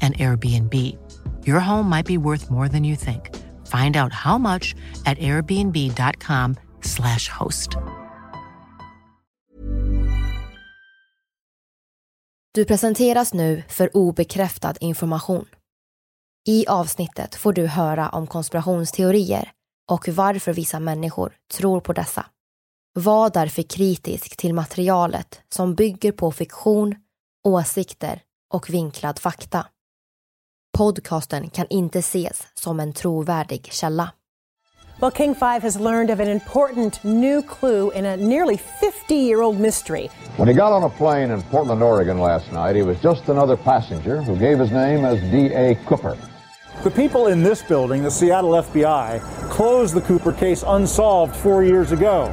and 0.00 0.18
Airbnb. 0.18 0.74
Your 1.44 1.60
home 1.60 1.88
might 1.88 2.06
be 2.06 2.18
worth 2.18 2.50
more 2.50 2.68
than 2.68 2.84
you 2.84 2.96
think. 2.96 3.30
Find 3.66 3.96
out 3.96 4.12
how 4.12 4.38
much 4.38 4.74
at 5.04 5.18
airbnb.com/slash 5.18 7.28
host. 7.28 7.70
Du 12.54 12.64
presenteras 12.64 13.34
nu 13.34 13.62
för 13.68 13.96
obekräftad 13.96 14.74
information. 14.80 15.46
I 16.48 16.66
avsnittet 16.68 17.34
får 17.34 17.52
du 17.52 17.66
höra 17.66 18.08
om 18.08 18.26
konspirationsteorier 18.26 19.52
och 19.90 20.08
varför 20.08 20.52
vissa 20.52 20.80
människor 20.80 21.36
tror 21.52 21.80
på 21.80 21.92
dessa. 21.92 22.26
Var 22.94 23.30
därför 23.30 23.62
kritisk 23.62 24.36
till 24.36 24.54
materialet 24.54 25.40
som 25.48 25.74
bygger 25.74 26.12
på 26.12 26.32
fiktion, 26.32 26.94
åsikter 27.44 28.22
och 28.54 28.70
vinklad 28.70 29.18
fakta. 29.18 29.66
Podcasten 30.76 31.50
kan 31.50 31.66
inte 31.70 31.98
ses 31.98 32.46
som 32.54 32.80
en 32.80 32.92
trovärdig 32.92 33.68
källa. 33.72 34.08
Well, 35.00 35.10
King 35.10 35.34
5 35.34 35.62
has 35.62 35.76
learned 35.76 36.10
of 36.10 36.20
an 36.20 36.28
important 36.28 37.04
new 37.04 37.42
clue 37.42 37.90
in 37.94 38.06
a 38.06 38.16
nearly 38.16 38.58
50 38.80 39.14
year 39.14 39.42
old 39.42 39.60
mystery. 39.60 40.08
When 40.36 40.48
he 40.48 40.54
got 40.54 40.72
on 40.72 40.82
a 40.82 40.88
plane 40.88 41.34
in 41.34 41.42
Portland, 41.42 41.82
Oregon 41.82 42.18
last 42.18 42.52
night, 42.52 42.76
he 42.76 42.82
was 42.82 42.96
just 43.02 43.28
another 43.28 43.56
passenger 43.56 44.22
who 44.22 44.36
gave 44.36 44.58
his 44.58 44.70
name 44.70 45.04
as 45.04 45.20
D.A. 45.30 45.74
Cooper. 45.86 46.16
The 46.84 46.90
people 46.90 47.32
in 47.32 47.42
this 47.42 47.62
building, 47.62 48.02
the 48.02 48.10
Seattle 48.10 48.62
FBI, 48.62 49.20
closed 49.50 49.94
the 49.94 50.02
Cooper 50.02 50.32
case 50.32 50.64
unsolved 50.66 51.36
four 51.36 51.64
years 51.64 51.92
ago. 51.92 52.32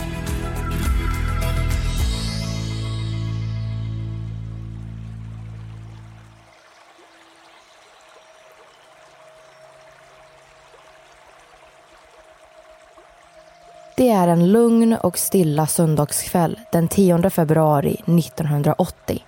Det 14.01 14.09
är 14.09 14.27
en 14.27 14.51
lugn 14.51 14.93
och 14.93 15.17
stilla 15.17 15.67
söndagskväll 15.67 16.59
den 16.71 16.87
10 16.87 17.29
februari 17.29 17.93
1980. 17.93 19.23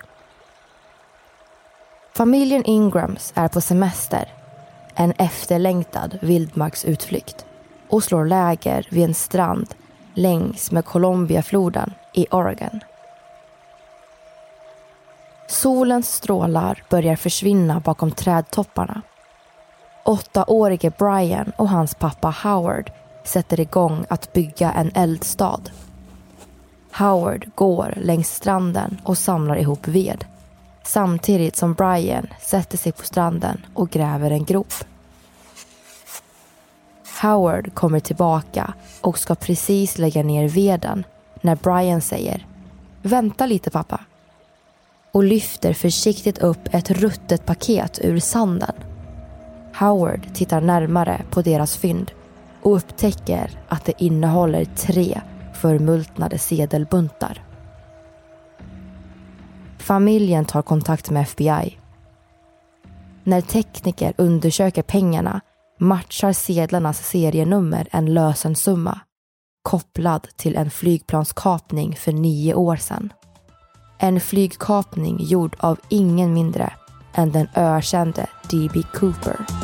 Familjen 2.14 2.64
Ingrams 2.64 3.32
är 3.36 3.48
på 3.48 3.60
semester, 3.60 4.32
en 4.94 5.12
efterlängtad 5.12 6.18
vildmarksutflykt 6.22 7.46
och 7.88 8.04
slår 8.04 8.24
läger 8.26 8.88
vid 8.90 9.04
en 9.04 9.14
strand 9.14 9.74
längs 10.14 10.70
med 10.70 10.84
Columbiafloden 10.84 11.92
i 12.12 12.26
Oregon. 12.30 12.80
Solens 15.48 16.14
strålar 16.14 16.82
börjar 16.90 17.16
försvinna 17.16 17.80
bakom 17.80 18.10
trädtopparna. 18.10 19.02
Åttaårige 20.04 20.92
Brian 20.98 21.52
och 21.56 21.68
hans 21.68 21.94
pappa 21.94 22.34
Howard 22.42 22.90
sätter 23.24 23.60
igång 23.60 24.04
att 24.08 24.32
bygga 24.32 24.72
en 24.72 24.90
eldstad. 24.94 25.60
Howard 26.92 27.50
går 27.54 27.94
längs 27.96 28.34
stranden 28.34 29.00
och 29.04 29.18
samlar 29.18 29.56
ihop 29.56 29.88
ved 29.88 30.24
samtidigt 30.86 31.56
som 31.56 31.74
Brian 31.74 32.26
sätter 32.40 32.78
sig 32.78 32.92
på 32.92 33.04
stranden 33.04 33.66
och 33.74 33.90
gräver 33.90 34.30
en 34.30 34.44
grop. 34.44 34.72
Howard 37.22 37.74
kommer 37.74 38.00
tillbaka 38.00 38.74
och 39.00 39.18
ska 39.18 39.34
precis 39.34 39.98
lägga 39.98 40.22
ner 40.22 40.48
veden 40.48 41.04
när 41.40 41.56
Brian 41.56 42.00
säger 42.00 42.46
Vänta 43.02 43.46
lite 43.46 43.70
pappa 43.70 44.00
och 45.12 45.24
lyfter 45.24 45.72
försiktigt 45.72 46.38
upp 46.38 46.74
ett 46.74 46.90
ruttet 46.90 47.46
paket 47.46 47.98
ur 48.02 48.18
sanden. 48.18 48.74
Howard 49.74 50.34
tittar 50.34 50.60
närmare 50.60 51.22
på 51.30 51.42
deras 51.42 51.76
fynd 51.76 52.10
och 52.64 52.76
upptäcker 52.76 53.50
att 53.68 53.84
det 53.84 54.02
innehåller 54.02 54.64
tre 54.64 55.20
förmultnade 55.54 56.38
sedelbuntar. 56.38 57.44
Familjen 59.78 60.44
tar 60.44 60.62
kontakt 60.62 61.10
med 61.10 61.22
FBI. 61.22 61.78
När 63.24 63.40
tekniker 63.40 64.14
undersöker 64.16 64.82
pengarna 64.82 65.40
matchar 65.78 66.32
sedlarnas 66.32 67.08
serienummer 67.08 67.88
en 67.90 68.14
lösensumma 68.14 69.00
kopplad 69.62 70.28
till 70.36 70.56
en 70.56 70.70
flygplanskapning 70.70 71.96
för 71.96 72.12
nio 72.12 72.54
år 72.54 72.76
sedan. 72.76 73.12
En 73.98 74.20
flygkapning 74.20 75.16
gjord 75.20 75.56
av 75.58 75.80
ingen 75.88 76.34
mindre 76.34 76.72
än 77.14 77.32
den 77.32 77.48
ökände 77.54 78.26
D.B. 78.50 78.82
Cooper. 78.94 79.63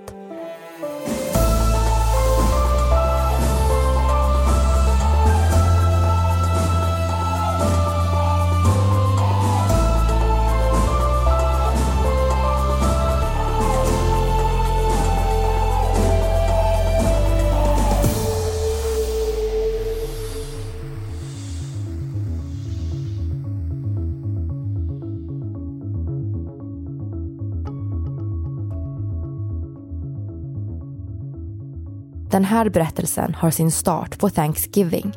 Den 32.41 32.45
här 32.45 32.69
berättelsen 32.69 33.33
har 33.33 33.51
sin 33.51 33.71
start 33.71 34.19
på 34.19 34.29
Thanksgiving 34.29 35.11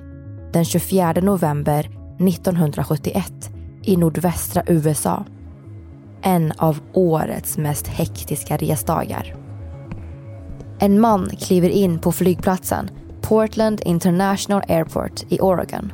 den 0.53 0.65
24 0.65 1.12
november 1.12 1.81
1971 2.29 3.50
i 3.82 3.97
nordvästra 3.97 4.62
USA. 4.67 5.25
En 6.23 6.53
av 6.53 6.81
årets 6.93 7.59
mest 7.59 7.87
hektiska 7.87 8.56
resdagar. 8.56 9.35
En 10.79 11.00
man 11.00 11.31
kliver 11.38 11.69
in 11.69 11.99
på 11.99 12.12
flygplatsen 12.12 12.91
Portland 13.23 13.81
International 13.85 14.62
Airport 14.69 15.23
i 15.29 15.41
Oregon. 15.41 15.93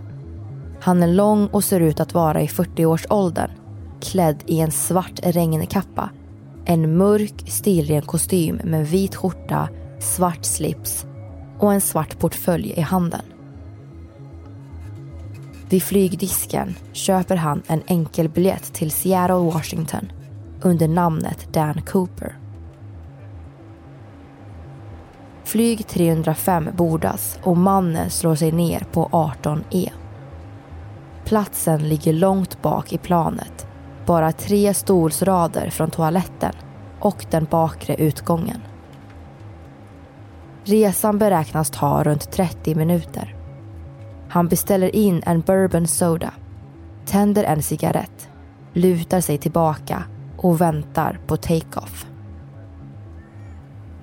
Han 0.81 1.03
är 1.03 1.09
lång 1.09 1.47
och 1.47 1.65
ser 1.65 1.81
ut 1.81 2.01
att 2.01 2.15
vara 2.15 2.43
i 2.43 2.47
40-årsåldern 2.47 3.51
klädd 4.01 4.43
i 4.47 4.61
en 4.61 4.71
svart 4.71 5.21
regnkappa, 5.23 6.11
en 6.65 6.97
mörk 6.97 7.45
stilren 7.47 8.03
kostym 8.03 8.61
med 8.65 8.89
vit 8.89 9.15
skjorta, 9.15 9.69
svart 9.99 10.45
slips 10.45 11.07
och 11.61 11.73
en 11.73 11.81
svart 11.81 12.19
portfölj 12.19 12.71
i 12.77 12.81
handen. 12.81 13.23
Vid 15.69 15.83
flygdisken 15.83 16.75
köper 16.93 17.37
han 17.37 17.63
en 17.67 17.83
enkelbiljett 17.87 18.75
till 18.75 18.91
Seattle, 18.91 19.35
Washington 19.35 20.13
under 20.63 20.89
namnet 20.89 21.49
Dan 21.53 21.83
Cooper. 21.83 22.37
Flyg 25.45 25.87
305 25.87 26.69
bordas 26.77 27.39
och 27.43 27.57
mannen 27.57 28.11
slår 28.11 28.35
sig 28.35 28.53
ner 28.53 28.87
på 28.93 29.07
18E. 29.13 29.91
Platsen 31.25 31.89
ligger 31.89 32.13
långt 32.13 32.63
bak 32.63 32.93
i 32.93 32.99
planet, 32.99 33.67
bara 34.07 34.33
tre 34.33 34.75
stolsrader 34.75 35.71
från 35.71 35.91
toaletten 35.91 36.53
och 37.01 37.27
den 37.31 37.45
bakre 37.51 37.95
utgången. 37.95 38.61
Resan 40.65 41.19
beräknas 41.19 41.71
ta 41.71 42.03
runt 42.03 42.33
30 42.33 42.75
minuter. 42.75 43.37
Han 44.29 44.49
beställer 44.49 44.97
in 44.97 45.23
en 45.27 45.41
bourbon 45.41 45.87
soda, 45.87 46.33
tänder 47.07 47.45
en 47.45 47.63
cigarett, 47.63 48.29
lutar 48.73 49.21
sig 49.21 49.39
tillbaka 49.39 50.05
och 50.37 50.61
väntar 50.61 51.21
på 51.27 51.37
take-off. 51.37 52.07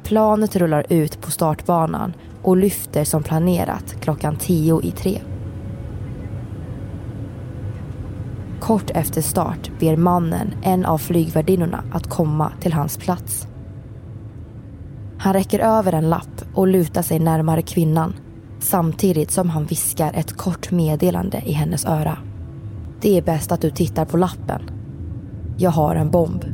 Planet 0.03 0.55
rullar 0.55 0.85
ut 0.89 1.21
på 1.21 1.31
startbanan 1.31 2.13
och 2.43 2.57
lyfter 2.57 3.03
som 3.03 3.23
planerat 3.23 3.95
klockan 4.01 4.35
tio 4.35 4.81
i 4.83 4.91
tre. 4.91 5.21
Kort 8.59 8.89
efter 8.89 9.21
start 9.21 9.71
ber 9.79 9.97
mannen 9.97 10.53
en 10.63 10.85
av 10.85 10.97
flygvärdinnorna 10.97 11.83
att 11.93 12.09
komma 12.09 12.51
till 12.59 12.73
hans 12.73 12.97
plats. 12.97 13.47
Han 15.17 15.33
räcker 15.33 15.59
över 15.59 15.93
en 15.93 16.09
lapp 16.09 16.43
och 16.53 16.67
lutar 16.67 17.01
sig 17.01 17.19
närmare 17.19 17.61
kvinnan 17.61 18.13
samtidigt 18.59 19.31
som 19.31 19.49
han 19.49 19.65
viskar 19.65 20.13
ett 20.13 20.37
kort 20.37 20.71
meddelande 20.71 21.41
i 21.45 21.51
hennes 21.51 21.85
öra. 21.85 22.17
Det 23.01 23.17
är 23.17 23.21
bäst 23.21 23.51
att 23.51 23.61
du 23.61 23.71
tittar 23.71 24.05
på 24.05 24.17
lappen. 24.17 24.61
Jag 25.57 25.71
har 25.71 25.95
en 25.95 26.11
bomb. 26.11 26.45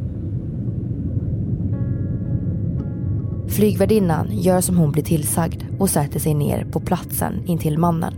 Flygvärdinnan 3.47 4.27
gör 4.31 4.61
som 4.61 4.77
hon 4.77 4.91
blir 4.91 5.03
tillsagd 5.03 5.63
och 5.79 5.89
sätter 5.89 6.19
sig 6.19 6.33
ner 6.33 6.65
på 6.65 6.79
platsen 6.79 7.45
intill 7.45 7.77
mannen. 7.77 8.13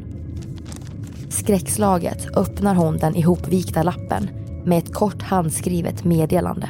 Skräckslaget 1.29 2.37
öppnar 2.37 2.75
hon 2.75 2.97
den 2.97 3.15
ihopvikta 3.15 3.83
lappen 3.83 4.29
med 4.65 4.77
ett 4.77 4.93
kort 4.93 5.21
handskrivet 5.21 6.03
meddelande. 6.03 6.69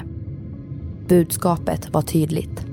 Budskapet 1.07 1.93
var 1.93 2.01
tydligt. 2.01 2.64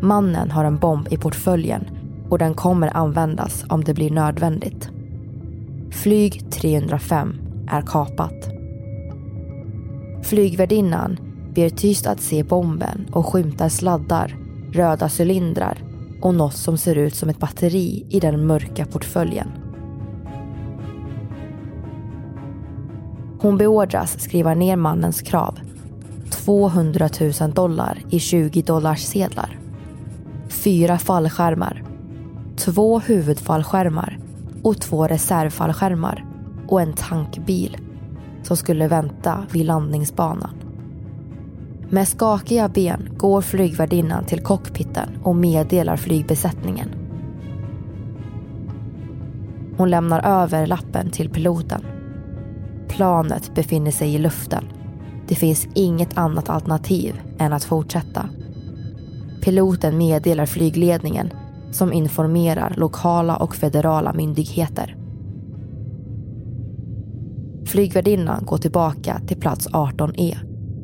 Mannen 0.00 0.50
har 0.50 0.64
en 0.64 0.78
bomb 0.78 1.08
i 1.10 1.16
portföljen 1.16 1.84
och 2.28 2.38
den 2.38 2.54
kommer 2.54 2.96
användas 2.96 3.64
om 3.68 3.84
det 3.84 3.94
blir 3.94 4.10
nödvändigt. 4.10 4.90
Flyg 5.90 6.50
305 6.50 7.34
är 7.68 7.82
kapat. 7.82 8.48
Flygvärdinnan 10.22 11.18
ber 11.54 11.68
tyst 11.68 12.06
att 12.06 12.20
se 12.20 12.42
bomben 12.42 13.06
och 13.12 13.26
skymtar 13.26 13.68
sladdar, 13.68 14.36
röda 14.72 15.08
cylindrar 15.18 15.78
och 16.22 16.34
något 16.34 16.54
som 16.54 16.78
ser 16.78 16.94
ut 16.94 17.14
som 17.14 17.28
ett 17.28 17.38
batteri 17.38 18.06
i 18.08 18.20
den 18.20 18.46
mörka 18.46 18.86
portföljen. 18.86 19.48
Hon 23.40 23.56
beordras 23.56 24.20
skriva 24.20 24.54
ner 24.54 24.76
mannens 24.76 25.22
krav. 25.22 25.58
200 26.30 27.08
000 27.40 27.50
dollar 27.50 27.98
i 28.10 28.18
20 28.18 28.62
dollars 28.62 29.00
sedlar 29.00 29.58
fyra 30.58 30.98
fallskärmar, 30.98 31.84
två 32.56 32.98
huvudfallskärmar 32.98 34.18
och 34.62 34.80
två 34.80 35.06
reservfallskärmar 35.06 36.24
och 36.68 36.80
en 36.80 36.92
tankbil 36.92 37.76
som 38.42 38.56
skulle 38.56 38.88
vänta 38.88 39.46
vid 39.52 39.66
landningsbanan. 39.66 40.50
Med 41.90 42.08
skakiga 42.08 42.68
ben 42.68 43.08
går 43.16 43.40
flygvärdinnan 43.40 44.24
till 44.24 44.42
cockpiten 44.42 45.08
och 45.22 45.36
meddelar 45.36 45.96
flygbesättningen. 45.96 46.88
Hon 49.76 49.90
lämnar 49.90 50.42
över 50.42 50.66
lappen 50.66 51.10
till 51.10 51.30
piloten. 51.30 51.82
Planet 52.88 53.54
befinner 53.54 53.90
sig 53.90 54.14
i 54.14 54.18
luften. 54.18 54.64
Det 55.28 55.34
finns 55.34 55.68
inget 55.74 56.18
annat 56.18 56.48
alternativ 56.48 57.20
än 57.38 57.52
att 57.52 57.64
fortsätta. 57.64 58.28
Piloten 59.40 59.98
meddelar 59.98 60.46
flygledningen 60.46 61.30
som 61.70 61.92
informerar 61.92 62.74
lokala 62.76 63.36
och 63.36 63.56
federala 63.56 64.12
myndigheter. 64.12 64.96
Flygvärdinnan 67.66 68.44
går 68.44 68.58
tillbaka 68.58 69.20
till 69.26 69.40
plats 69.40 69.68
18E 69.68 70.36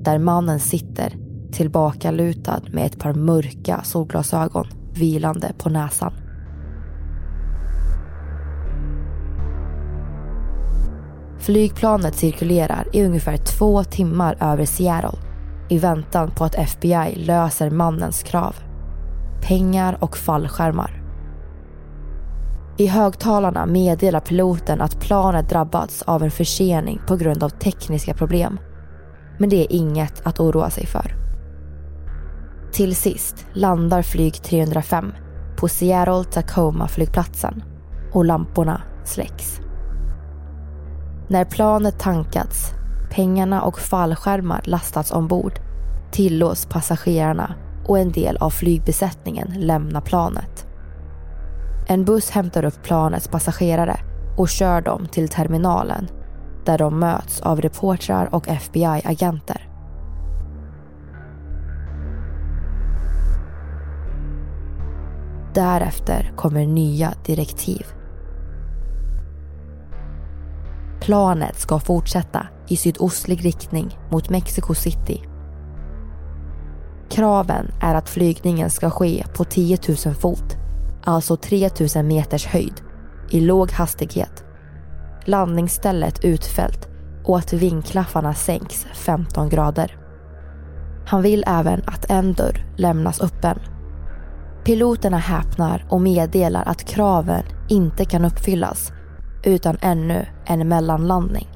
där 0.03 0.19
mannen 0.19 0.61
sitter 0.61 1.17
tillbakalutad 1.53 2.61
med 2.73 2.87
ett 2.87 2.99
par 2.99 3.15
mörka 3.15 3.81
solglasögon 3.85 4.67
vilande 4.95 5.53
på 5.59 5.69
näsan. 5.69 6.13
Flygplanet 11.39 12.15
cirkulerar 12.15 12.87
i 12.93 13.05
ungefär 13.05 13.37
två 13.37 13.85
timmar 13.85 14.37
över 14.41 14.65
Seattle 14.65 15.19
i 15.75 15.79
väntan 15.79 16.31
på 16.31 16.45
att 16.45 16.55
FBI 16.55 17.15
löser 17.17 17.71
mannens 17.71 18.23
krav. 18.23 18.57
Pengar 19.43 19.99
och 20.01 20.17
fallskärmar. 20.17 21.03
I 22.79 22.87
högtalarna 22.87 23.67
meddelar 23.67 24.21
piloten 24.21 24.81
att 24.81 25.01
planet 25.01 25.49
drabbats 25.49 26.03
av 26.03 26.23
en 26.23 26.31
försening 26.31 27.01
på 27.07 27.17
grund 27.17 27.43
av 27.43 27.49
tekniska 27.49 28.15
problem. 28.15 28.59
Men 29.39 29.49
det 29.49 29.57
är 29.57 29.73
inget 29.73 30.27
att 30.27 30.41
oroa 30.41 30.71
sig 30.71 30.87
för. 30.87 31.15
Till 32.73 32.97
sist 32.97 33.47
landar 33.53 34.03
flyg 34.03 34.35
305 34.35 35.13
på 35.57 35.69
Seattle 35.69 36.25
Tacoma 36.25 36.89
flygplatsen 36.89 37.63
och 38.13 38.25
lamporna 38.25 38.83
släcks. 39.05 39.61
När 41.29 41.45
planet 41.45 41.99
tankats 41.99 42.75
pengarna 43.15 43.63
och 43.63 43.79
fallskärmar 43.79 44.61
lastats 44.65 45.13
ombord 45.13 45.64
tillåts 46.15 46.67
passagerarna 46.67 47.55
och 47.85 47.99
en 47.99 48.13
del 48.13 48.37
av 48.37 48.51
flygbesättningen 48.51 49.55
lämna 49.57 50.01
planet. 50.01 50.67
En 51.87 52.05
buss 52.05 52.31
hämtar 52.31 52.65
upp 52.65 52.83
planets 52.83 53.29
passagerare 53.29 53.97
och 54.37 54.49
kör 54.49 54.81
dem 54.81 55.07
till 55.07 55.29
terminalen 55.29 56.09
där 56.65 56.79
de 56.79 56.99
möts 57.01 57.41
av 57.41 57.61
reportrar 57.61 58.35
och 58.35 58.49
FBI-agenter. 58.49 59.69
Därefter 65.55 66.33
kommer 66.37 66.67
nya 66.67 67.13
direktiv. 67.27 67.87
Planet 71.01 71.59
ska 71.59 71.79
fortsätta 71.79 72.47
i 72.69 72.77
sydostlig 72.77 73.45
riktning 73.45 73.99
mot 74.11 74.31
Mexico 74.31 74.75
City. 74.75 75.34
Kraven 77.15 77.71
är 77.81 77.95
att 77.95 78.09
flygningen 78.09 78.71
ska 78.71 78.91
ske 78.91 79.25
på 79.35 79.45
10 79.45 79.79
000 80.07 80.15
fot, 80.15 80.57
alltså 81.05 81.37
3 81.37 81.71
000 81.97 82.05
meters 82.05 82.47
höjd, 82.47 82.83
i 83.31 83.41
låg 83.41 83.73
hastighet. 83.73 84.45
Landningsstället 85.25 86.25
utfällt 86.25 86.89
och 87.25 87.39
att 87.39 87.53
vingklaffarna 87.53 88.35
sänks 88.35 88.87
15 88.95 89.49
grader. 89.49 89.99
Han 91.07 91.23
vill 91.23 91.45
även 91.47 91.83
att 91.87 92.11
en 92.11 92.33
dörr 92.33 92.67
lämnas 92.77 93.21
öppen. 93.21 93.59
Piloterna 94.65 95.19
häpnar 95.19 95.87
och 95.91 96.01
meddelar 96.01 96.63
att 96.67 96.85
kraven 96.85 97.45
inte 97.69 98.05
kan 98.05 98.25
uppfyllas 98.25 98.93
utan 99.45 99.77
ännu 99.81 100.27
en 100.47 100.69
mellanlandning. 100.69 101.54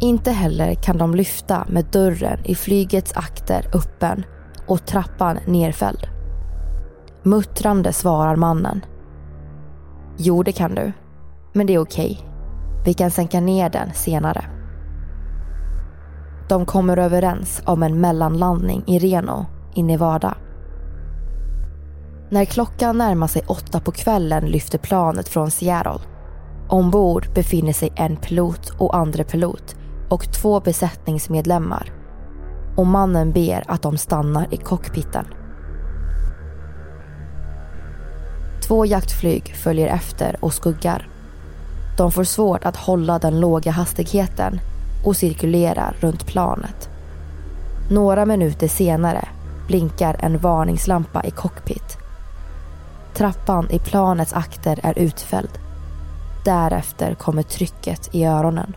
Inte 0.00 0.30
heller 0.30 0.74
kan 0.74 0.98
de 0.98 1.14
lyfta 1.14 1.66
med 1.68 1.84
dörren 1.84 2.38
i 2.44 2.54
flygets 2.54 3.12
akter 3.16 3.70
öppen 3.74 4.24
och 4.66 4.86
trappan 4.86 5.38
nerfälld. 5.46 6.08
Muttrande 7.22 7.92
svarar 7.92 8.36
mannen. 8.36 8.84
Jo, 10.16 10.42
det 10.42 10.52
kan 10.52 10.74
du. 10.74 10.92
Men 11.52 11.66
det 11.66 11.74
är 11.74 11.78
okej. 11.78 12.20
Vi 12.84 12.94
kan 12.94 13.10
sänka 13.10 13.40
ner 13.40 13.70
den 13.70 13.92
senare. 13.94 14.44
De 16.48 16.66
kommer 16.66 16.96
överens 16.96 17.62
om 17.66 17.82
en 17.82 18.00
mellanlandning 18.00 18.84
i 18.86 18.98
Reno 18.98 19.46
i 19.74 19.82
Nevada. 19.82 20.34
När 22.30 22.44
klockan 22.44 22.98
närmar 22.98 23.26
sig 23.26 23.42
åtta 23.46 23.80
på 23.80 23.92
kvällen 23.92 24.44
lyfter 24.44 24.78
planet 24.78 25.28
från 25.28 25.50
Seattle. 25.50 26.00
Ombord 26.68 27.34
befinner 27.34 27.72
sig 27.72 27.92
en 27.96 28.16
pilot 28.16 28.70
och 28.78 28.96
andre 28.96 29.24
pilot 29.24 29.76
och 30.08 30.32
två 30.32 30.60
besättningsmedlemmar. 30.60 31.92
Och 32.76 32.86
mannen 32.86 33.32
ber 33.32 33.64
att 33.68 33.82
de 33.82 33.98
stannar 33.98 34.46
i 34.50 34.56
cockpiten. 34.56 35.26
Två 38.66 38.86
jaktflyg 38.86 39.54
följer 39.56 39.86
efter 39.86 40.36
och 40.40 40.52
skuggar. 40.52 41.08
De 41.96 42.12
får 42.12 42.24
svårt 42.24 42.64
att 42.64 42.76
hålla 42.76 43.18
den 43.18 43.40
låga 43.40 43.70
hastigheten 43.70 44.60
och 45.04 45.16
cirkulerar 45.16 45.96
runt 46.00 46.26
planet. 46.26 46.88
Några 47.90 48.26
minuter 48.26 48.68
senare 48.68 49.28
blinkar 49.66 50.16
en 50.18 50.38
varningslampa 50.38 51.24
i 51.24 51.30
cockpit. 51.30 51.98
Trappan 53.14 53.70
i 53.70 53.78
planets 53.78 54.32
akter 54.32 54.80
är 54.82 54.98
utfälld. 54.98 55.58
Därefter 56.44 57.14
kommer 57.14 57.42
trycket 57.42 58.14
i 58.14 58.24
öronen. 58.24 58.76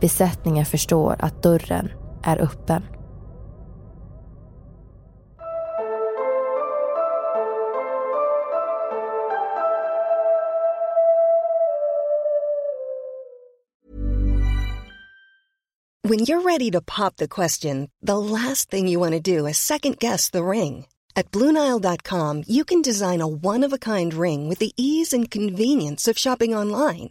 Besättningen 0.00 0.66
förstår 0.66 1.16
att 1.18 1.42
dörren 1.42 1.90
är 2.22 2.42
öppen. 2.42 2.82
When 16.08 16.20
you're 16.20 16.42
ready 16.42 16.70
to 16.70 16.80
pop 16.80 17.16
the 17.16 17.26
question, 17.26 17.90
the 18.00 18.16
last 18.16 18.70
thing 18.70 18.86
you 18.86 19.00
want 19.00 19.14
to 19.14 19.38
do 19.38 19.46
is 19.46 19.58
second 19.58 19.98
guess 19.98 20.30
the 20.30 20.44
ring. 20.44 20.86
At 21.16 21.32
Bluenile.com, 21.32 22.44
you 22.46 22.64
can 22.64 22.80
design 22.80 23.20
a 23.20 23.26
one 23.26 23.64
of 23.64 23.72
a 23.72 23.78
kind 23.78 24.14
ring 24.14 24.48
with 24.48 24.60
the 24.60 24.72
ease 24.76 25.12
and 25.12 25.28
convenience 25.28 26.06
of 26.06 26.16
shopping 26.16 26.54
online. 26.54 27.10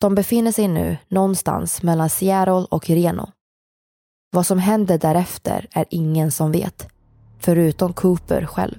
De 0.00 0.14
befinner 0.14 0.52
sig 0.52 0.68
nu 0.68 0.96
någonstans 1.08 1.82
mellan 1.82 2.10
Seattle 2.10 2.66
och 2.70 2.90
Reno. 2.90 3.28
Vad 4.32 4.46
som 4.46 4.58
händer 4.58 4.98
därefter 4.98 5.66
är 5.72 5.84
ingen 5.90 6.32
som 6.32 6.52
vet, 6.52 6.88
förutom 7.38 7.92
Cooper 7.92 8.46
själv. 8.46 8.78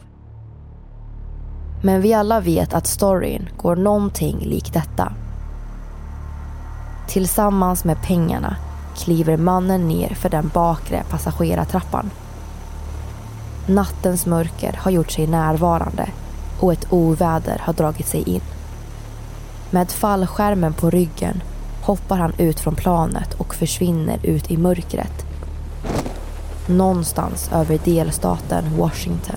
Men 1.84 2.02
vi 2.02 2.14
alla 2.14 2.40
vet 2.40 2.74
att 2.74 2.88
storyn 2.88 3.50
går 3.58 3.76
någonting 3.76 4.40
lik 4.40 4.74
detta. 4.74 5.14
Tillsammans 7.08 7.84
med 7.84 8.02
pengarna 8.04 8.56
kliver 8.98 9.38
mannen 9.38 9.88
ner 9.88 10.10
för 10.10 10.30
den 10.30 10.52
bakre 10.54 11.04
passagerartrappan. 11.10 12.12
Nattens 13.68 14.26
mörker 14.26 14.74
har 14.74 14.92
gjort 14.92 15.12
sig 15.12 15.28
närvarande 15.28 16.10
och 16.60 16.74
ett 16.74 16.94
oväder 16.94 17.62
har 17.64 17.74
dragit 17.74 18.08
sig 18.08 18.30
in. 18.30 18.42
Med 19.72 19.92
fallskärmen 19.92 20.74
på 20.74 20.90
ryggen 20.90 21.44
hoppar 21.82 22.18
han 22.18 22.34
ut 22.38 22.60
från 22.60 22.76
planet 22.76 23.34
och 23.34 23.56
försvinner 23.56 24.20
ut 24.24 24.52
i 24.52 24.58
mörkret. 24.58 25.26
Någonstans 26.68 27.52
över 27.54 27.80
delstaten 27.86 28.78
Washington. 28.78 29.36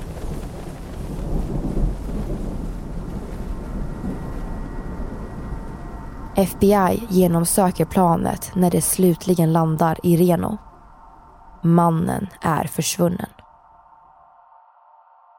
FBI 6.36 7.02
genomsöker 7.08 7.84
planet 7.84 8.50
när 8.54 8.70
det 8.70 8.82
slutligen 8.82 9.52
landar 9.52 9.98
i 10.02 10.16
Reno. 10.16 10.58
Mannen 11.62 12.28
är 12.42 12.64
försvunnen. 12.64 13.30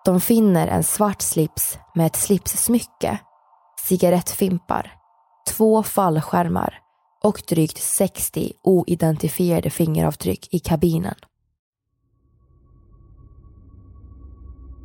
De 0.05 0.21
finner 0.21 0.67
en 0.67 0.83
svart 0.83 1.21
slips 1.21 1.77
med 1.93 2.05
ett 2.05 2.15
slipssmycke, 2.15 3.19
cigarettfimpar, 3.87 4.91
två 5.49 5.83
fallskärmar 5.83 6.79
och 7.23 7.41
drygt 7.49 7.77
60 7.77 8.53
oidentifierade 8.63 9.69
fingeravtryck 9.69 10.47
i 10.51 10.59
kabinen. 10.59 11.15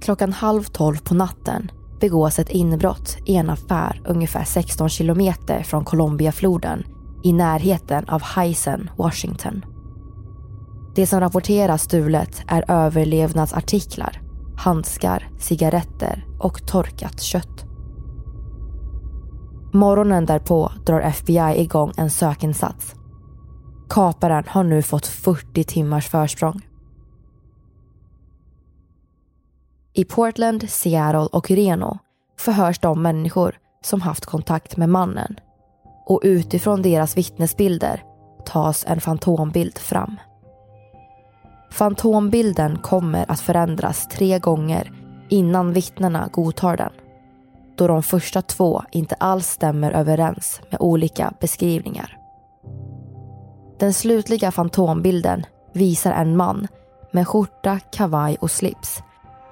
Klockan 0.01 0.33
halv 0.33 0.63
tolv 0.63 0.97
på 0.97 1.15
natten 1.15 1.71
begås 2.01 2.39
ett 2.39 2.51
inbrott 2.51 3.17
i 3.27 3.35
en 3.37 3.51
affär 3.51 4.03
ungefär 4.07 4.45
16 4.45 4.89
kilometer 4.89 5.63
från 5.63 5.85
Columbiafloden 5.85 6.85
i 7.25 7.33
närheten 7.33 8.09
av 8.09 8.23
Heisen, 8.23 8.91
Washington. 8.97 9.65
Det 10.95 11.07
som 11.07 11.21
rapporteras 11.21 11.83
stulet 11.83 12.43
är 12.49 12.65
överlevnadsartiklar, 12.71 14.21
handskar, 14.57 15.29
cigaretter 15.39 16.27
och 16.41 16.67
torkat 16.67 17.21
kött. 17.21 17.68
Morgonen 19.79 20.27
därpå 20.27 20.73
drar 20.87 21.01
FBI 21.01 21.55
igång 21.57 21.93
en 21.97 22.11
sökinsats. 22.11 22.95
Kaparen 23.89 24.45
har 24.49 24.65
nu 24.65 24.83
fått 24.83 25.07
40 25.07 25.65
timmars 25.65 26.09
försprång. 26.09 26.67
I 29.93 30.05
Portland, 30.05 30.71
Seattle 30.71 31.29
och 31.33 31.51
Reno 31.51 31.99
förhörs 32.39 32.79
de 32.79 33.03
människor 33.03 33.59
som 33.83 34.01
haft 34.01 34.27
kontakt 34.27 34.77
med 34.77 34.89
mannen 34.89 35.41
och 36.07 36.21
utifrån 36.25 36.83
deras 36.83 37.17
vittnesbilder 37.17 38.03
tas 38.47 38.85
en 38.89 39.01
fantombild 39.01 39.79
fram. 39.79 40.17
Fantombilden 41.71 42.79
kommer 42.79 43.31
att 43.31 43.41
förändras 43.41 44.09
tre 44.09 44.39
gånger 44.39 44.93
innan 45.29 45.73
vittnena 45.73 46.29
godtar 46.33 46.77
den 46.77 46.93
då 47.79 47.87
de 47.87 48.03
första 48.03 48.43
två 48.43 48.83
inte 48.91 49.15
alls 49.15 49.47
stämmer 49.47 49.93
överens 49.93 50.61
med 50.71 50.81
olika 50.81 51.33
beskrivningar. 51.41 52.19
Den 53.79 53.95
slutliga 53.95 54.51
fantombilden 54.51 55.47
visar 55.73 56.13
en 56.13 56.37
man 56.37 56.69
med 57.13 57.29
skjorta, 57.29 57.81
kavaj 57.93 58.37
och 58.41 58.51
slips 58.51 59.03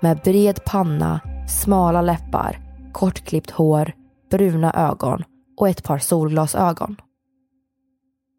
med 0.01 0.21
bred 0.25 0.65
panna, 0.65 1.21
smala 1.49 2.03
läppar, 2.03 2.61
kortklippt 2.93 3.51
hår, 3.51 3.93
bruna 4.31 4.91
ögon 4.91 5.25
och 5.57 5.69
ett 5.69 5.83
par 5.83 5.99
solglasögon. 5.99 6.97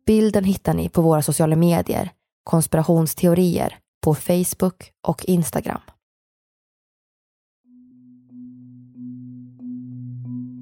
Bilden 0.06 0.44
hittar 0.44 0.74
ni 0.74 0.90
på 0.90 1.02
våra 1.02 1.22
sociala 1.22 1.56
medier, 1.56 2.12
konspirationsteorier, 2.44 3.78
på 4.04 4.16
Facebook 4.16 4.92
och 5.08 5.26
Instagram. 5.26 5.82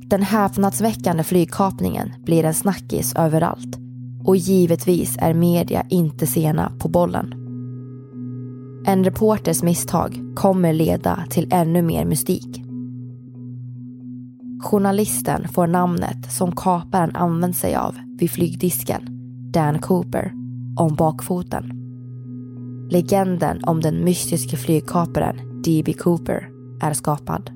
Den 0.09 0.23
häpnadsväckande 0.23 1.23
flygkapningen 1.23 2.13
blir 2.25 2.43
en 2.43 2.53
snackis 2.53 3.15
överallt 3.15 3.77
och 4.23 4.37
givetvis 4.37 5.17
är 5.19 5.33
media 5.33 5.85
inte 5.89 6.27
sena 6.27 6.71
på 6.79 6.89
bollen. 6.89 7.33
En 8.87 9.03
reporters 9.03 9.63
misstag 9.63 10.33
kommer 10.35 10.73
leda 10.73 11.23
till 11.29 11.47
ännu 11.51 11.81
mer 11.81 12.05
mystik. 12.05 12.61
Journalisten 14.63 15.47
får 15.47 15.67
namnet 15.67 16.31
som 16.31 16.51
kaparen 16.51 17.15
använt 17.15 17.57
sig 17.57 17.75
av 17.75 17.95
vid 18.19 18.31
flygdisken, 18.31 19.01
Dan 19.53 19.79
Cooper, 19.79 20.31
om 20.77 20.95
bakfoten. 20.95 21.71
Legenden 22.89 23.63
om 23.63 23.81
den 23.81 24.03
mystiske 24.03 24.57
flygkaparen 24.57 25.61
D.B. 25.61 25.93
Cooper 25.93 26.49
är 26.81 26.93
skapad. 26.93 27.54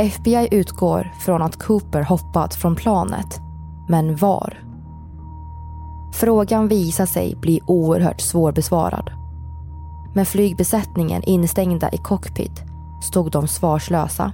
FBI 0.00 0.48
utgår 0.50 1.12
från 1.20 1.42
att 1.42 1.62
Cooper 1.62 2.02
hoppat 2.02 2.54
från 2.54 2.76
planet. 2.76 3.40
Men 3.88 4.16
var? 4.16 4.62
Frågan 6.14 6.68
visar 6.68 7.06
sig 7.06 7.36
bli 7.36 7.60
oerhört 7.66 8.20
svårbesvarad. 8.20 9.10
Med 10.14 10.28
flygbesättningen 10.28 11.22
instängda 11.22 11.90
i 11.92 11.98
cockpit 11.98 12.62
stod 13.02 13.30
de 13.30 13.48
svarslösa. 13.48 14.32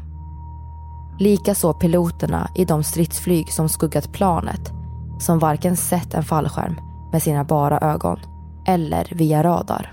Likaså 1.19 1.73
piloterna 1.73 2.51
i 2.55 2.65
de 2.65 2.85
stridsflyg 2.85 3.53
som 3.53 3.69
skuggat 3.69 4.13
planet 4.13 4.73
som 5.21 5.39
varken 5.39 5.77
sett 5.77 6.15
en 6.15 6.25
fallskärm 6.25 6.81
med 7.13 7.23
sina 7.23 7.45
bara 7.45 7.79
ögon 7.79 8.21
eller 8.67 9.13
via 9.15 9.43
radar. 9.43 9.93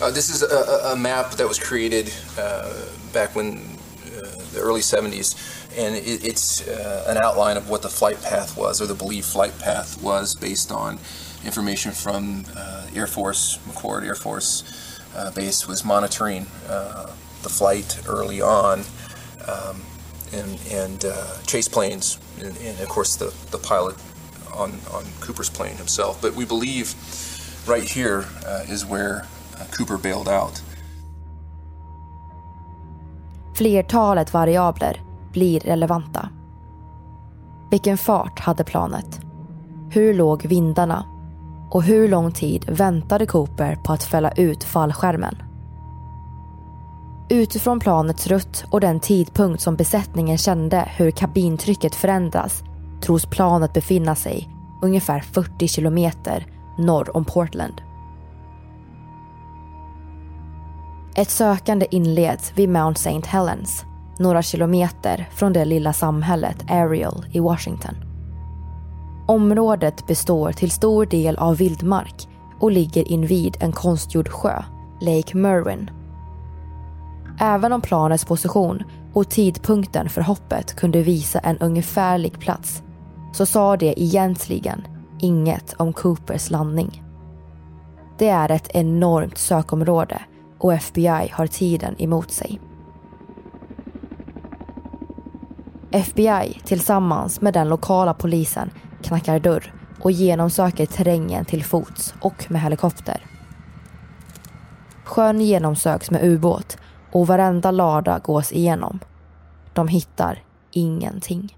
Uh, 0.00 0.08
this 0.14 0.30
is 0.30 0.42
a, 0.42 0.92
a, 0.92 0.96
map 0.96 1.36
that 1.36 1.48
was 1.48 1.58
created 1.58 2.06
uh, 2.38 2.68
back 3.12 3.36
when 3.36 3.73
the 4.54 4.60
early 4.60 4.80
70s, 4.80 5.36
and 5.76 5.94
it, 5.94 6.24
it's 6.24 6.66
uh, 6.66 7.04
an 7.08 7.18
outline 7.18 7.56
of 7.56 7.68
what 7.68 7.82
the 7.82 7.88
flight 7.88 8.20
path 8.22 8.56
was, 8.56 8.80
or 8.80 8.86
the 8.86 8.94
believed 8.94 9.26
flight 9.26 9.58
path 9.58 10.00
was, 10.02 10.34
based 10.34 10.72
on 10.72 10.98
information 11.44 11.92
from 11.92 12.44
uh, 12.56 12.86
Air 12.94 13.06
Force, 13.06 13.58
McCord 13.68 14.04
Air 14.04 14.14
Force 14.14 15.00
uh, 15.16 15.30
Base 15.32 15.68
was 15.68 15.84
monitoring 15.84 16.46
uh, 16.68 17.12
the 17.42 17.48
flight 17.48 18.00
early 18.08 18.40
on, 18.40 18.82
um, 19.46 19.80
and, 20.32 20.58
and 20.70 21.04
uh, 21.04 21.36
chase 21.46 21.68
planes, 21.68 22.18
and, 22.40 22.56
and, 22.58 22.80
of 22.80 22.88
course 22.88 23.16
the, 23.16 23.32
the 23.50 23.58
pilot 23.58 23.96
on, 24.54 24.72
on 24.92 25.04
Cooper's 25.20 25.50
plane 25.50 25.76
himself. 25.76 26.20
But 26.20 26.34
we 26.34 26.44
believe 26.44 26.94
right 27.66 27.84
here 27.84 28.26
uh, 28.46 28.64
is 28.68 28.84
where 28.84 29.26
Cooper 29.70 29.98
bailed 29.98 30.28
out. 30.28 30.60
Flertalet 33.54 34.34
variabler 34.34 35.00
blir 35.32 35.60
relevanta. 35.60 36.28
Vilken 37.70 37.98
fart 37.98 38.40
hade 38.40 38.64
planet? 38.64 39.20
Hur 39.90 40.14
låg 40.14 40.46
vindarna? 40.46 41.04
Och 41.70 41.82
hur 41.82 42.08
lång 42.08 42.32
tid 42.32 42.64
väntade 42.68 43.26
Cooper 43.26 43.76
på 43.76 43.92
att 43.92 44.02
fälla 44.02 44.32
ut 44.32 44.64
fallskärmen? 44.64 45.42
Utifrån 47.28 47.80
planets 47.80 48.26
rutt 48.26 48.64
och 48.70 48.80
den 48.80 49.00
tidpunkt 49.00 49.62
som 49.62 49.76
besättningen 49.76 50.38
kände 50.38 50.88
hur 50.96 51.10
kabintrycket 51.10 51.94
förändras 51.94 52.62
tros 53.00 53.26
planet 53.26 53.72
befinna 53.72 54.14
sig 54.14 54.48
ungefär 54.82 55.20
40 55.20 55.68
kilometer 55.68 56.46
norr 56.78 57.16
om 57.16 57.24
Portland. 57.24 57.82
Ett 61.16 61.30
sökande 61.30 61.86
inleds 61.90 62.52
vid 62.54 62.68
Mount 62.68 62.98
St. 62.98 63.28
Helens, 63.28 63.84
några 64.18 64.42
kilometer 64.42 65.28
från 65.32 65.52
det 65.52 65.64
lilla 65.64 65.92
samhället 65.92 66.70
Ariel 66.70 67.26
i 67.32 67.40
Washington. 67.40 67.94
Området 69.28 70.06
består 70.06 70.52
till 70.52 70.70
stor 70.70 71.06
del 71.06 71.36
av 71.36 71.56
vildmark 71.56 72.28
och 72.60 72.72
ligger 72.72 73.08
invid 73.08 73.56
en 73.60 73.72
konstgjord 73.72 74.28
sjö, 74.28 74.62
Lake 75.00 75.36
Merwin. 75.36 75.90
Även 77.40 77.72
om 77.72 77.80
planets 77.80 78.24
position 78.24 78.82
och 79.12 79.30
tidpunkten 79.30 80.08
för 80.08 80.20
hoppet 80.20 80.76
kunde 80.76 81.02
visa 81.02 81.38
en 81.38 81.58
ungefärlig 81.58 82.38
plats 82.40 82.82
så 83.32 83.46
sa 83.46 83.76
det 83.76 84.02
egentligen 84.02 84.86
inget 85.18 85.74
om 85.78 85.92
Coopers 85.92 86.50
landning. 86.50 87.02
Det 88.18 88.28
är 88.28 88.50
ett 88.50 88.70
enormt 88.74 89.38
sökområde 89.38 90.20
och 90.58 90.72
FBI 90.74 91.30
har 91.32 91.46
tiden 91.46 91.94
emot 91.98 92.30
sig. 92.30 92.60
FBI 95.90 96.60
tillsammans 96.64 97.40
med 97.40 97.54
den 97.54 97.68
lokala 97.68 98.14
polisen 98.14 98.70
knackar 99.02 99.38
dörr 99.38 99.72
och 100.00 100.12
genomsöker 100.12 100.86
terrängen 100.86 101.44
till 101.44 101.64
fots 101.64 102.14
och 102.20 102.46
med 102.48 102.62
helikopter. 102.62 103.26
Sjön 105.04 105.40
genomsöks 105.40 106.10
med 106.10 106.24
ubåt 106.24 106.76
och 107.12 107.26
varenda 107.26 107.70
lada 107.70 108.18
gås 108.18 108.52
igenom. 108.52 109.00
De 109.72 109.88
hittar 109.88 110.42
ingenting. 110.70 111.56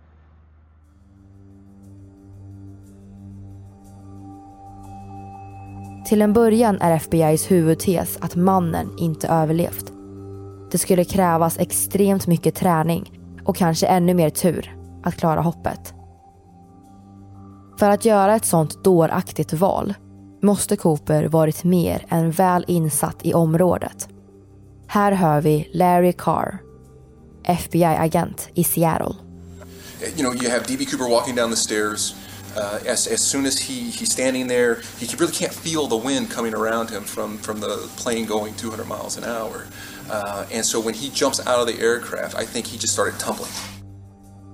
Till 6.06 6.22
en 6.22 6.32
början 6.32 6.78
är 6.80 6.98
FBI's 6.98 7.48
huvudtes 7.48 8.18
att 8.20 8.36
mannen 8.36 8.98
inte 8.98 9.28
överlevt. 9.28 9.92
Det 10.70 10.78
skulle 10.78 11.04
krävas 11.04 11.58
extremt 11.58 12.26
mycket 12.26 12.54
träning 12.54 13.20
och 13.44 13.56
kanske 13.56 13.86
ännu 13.86 14.14
mer 14.14 14.30
tur 14.30 14.76
att 15.02 15.16
klara 15.16 15.40
hoppet. 15.40 15.94
För 17.78 17.90
att 17.90 18.04
göra 18.04 18.36
ett 18.36 18.44
sånt 18.44 18.84
dåraktigt 18.84 19.52
val 19.52 19.94
måste 20.42 20.76
Cooper 20.76 21.24
varit 21.24 21.64
mer 21.64 22.06
än 22.08 22.30
väl 22.30 22.64
insatt 22.68 23.16
i 23.22 23.34
området. 23.34 24.08
Här 24.86 25.12
hör 25.12 25.40
vi 25.40 25.70
Larry 25.72 26.12
Carr, 26.12 26.58
FBI-agent 27.44 28.48
i 28.54 28.64
Seattle. 28.64 29.14
You 30.16 30.30
know, 30.30 30.42
you 30.42 30.50
have 30.52 30.64
D.B. 30.68 30.84
Cooper 30.84 31.10
walking 31.10 31.34
down 31.34 31.50
the 31.50 31.56
stairs 31.56 32.14
uh, 32.56 32.78
as, 32.86 33.06
as 33.06 33.20
soon 33.20 33.46
as 33.46 33.58
he, 33.58 33.90
he's 33.90 34.12
standing 34.12 34.48
there, 34.48 34.80
he 34.98 35.06
really 35.16 35.32
can't 35.32 35.54
feel 35.54 35.86
the 35.86 35.96
wind 35.96 36.30
coming 36.30 36.54
around 36.54 36.90
him 36.90 37.04
from, 37.04 37.38
from 37.38 37.60
the 37.60 37.88
plane 37.96 38.26
going 38.26 38.54
200 38.54 38.86
miles 38.88 39.18
an 39.18 39.24
hour. 39.24 39.66
Uh, 40.10 40.44
and 40.52 40.64
so 40.64 40.80
when 40.80 40.94
he 40.94 41.10
jumps 41.10 41.40
out 41.46 41.60
of 41.60 41.66
the 41.66 41.82
aircraft, 41.82 42.34
I 42.34 42.44
think 42.44 42.66
he 42.66 42.78
just 42.78 42.92
started 42.92 43.18
tumbling. 43.18 43.50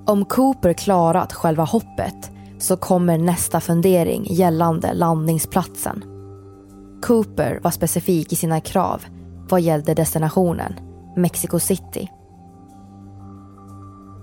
Om 0.07 0.25
Cooper 0.25 0.73
klarat 0.73 1.33
själva 1.33 1.65
hoppet 1.65 2.31
så 2.59 2.77
kommer 2.77 3.19
nästa 3.19 3.61
fundering 3.61 4.27
gällande 4.31 4.93
landningsplatsen. 4.93 6.05
Cooper 7.03 7.61
var 7.63 7.71
specifik 7.71 8.33
i 8.33 8.37
sina 8.37 8.61
krav 8.61 9.05
vad 9.49 9.61
gällde 9.61 9.95
destinationen, 9.95 10.75
Mexico 11.17 11.59
City. 11.59 12.09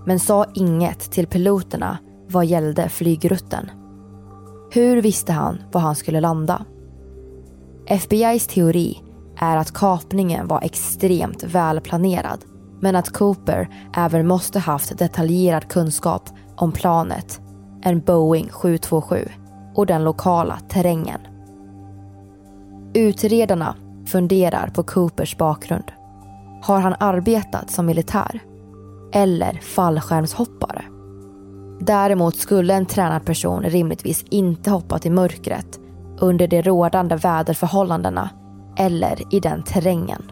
Men 0.06 0.20
sa 0.20 0.46
inget 0.54 1.12
till 1.12 1.28
piloterna 1.28 1.98
vad 2.30 2.46
gällde 2.46 2.90
flygrutten. 2.90 3.72
Hur 4.72 5.02
visste 5.02 5.34
han 5.34 5.62
var 5.72 5.82
han 5.82 5.96
skulle 5.96 6.22
landa? 6.22 6.66
FBI's 7.88 8.50
teori 8.50 9.04
är 9.38 9.58
att 9.58 9.74
kapningen 9.74 10.48
var 10.48 10.62
extremt 10.62 11.44
välplanerad 11.44 12.40
men 12.80 12.96
att 12.96 13.10
Cooper 13.10 13.70
även 13.96 14.28
måste 14.28 14.60
haft 14.60 14.98
detaljerad 14.98 15.68
kunskap 15.68 16.30
om 16.56 16.72
planet, 16.72 17.42
en 17.82 18.00
Boeing 18.00 18.50
727 18.50 19.30
och 19.76 19.86
den 19.86 20.04
lokala 20.04 20.60
terrängen. 20.70 21.20
Utredarna 22.94 23.76
funderar 24.06 24.68
på 24.68 24.84
Coopers 24.84 25.38
bakgrund. 25.38 25.92
Har 26.62 26.80
han 26.80 26.96
arbetat 27.00 27.72
som 27.72 27.86
militär? 27.86 28.40
Eller 29.14 29.54
fallskärmshoppare? 29.54 30.99
Däremot 31.80 32.36
skulle 32.36 32.74
en 32.74 32.86
tränad 32.86 33.26
person 33.26 33.64
rimligtvis 33.64 34.26
inte 34.30 34.72
hoppa 34.72 35.00
till 35.00 35.12
mörkret 35.12 35.80
under 36.20 36.48
de 36.48 36.62
rådande 36.62 37.16
väderförhållandena 37.16 38.30
eller 38.78 39.36
i 39.36 39.40
den 39.40 39.64
terrängen. 39.64 40.32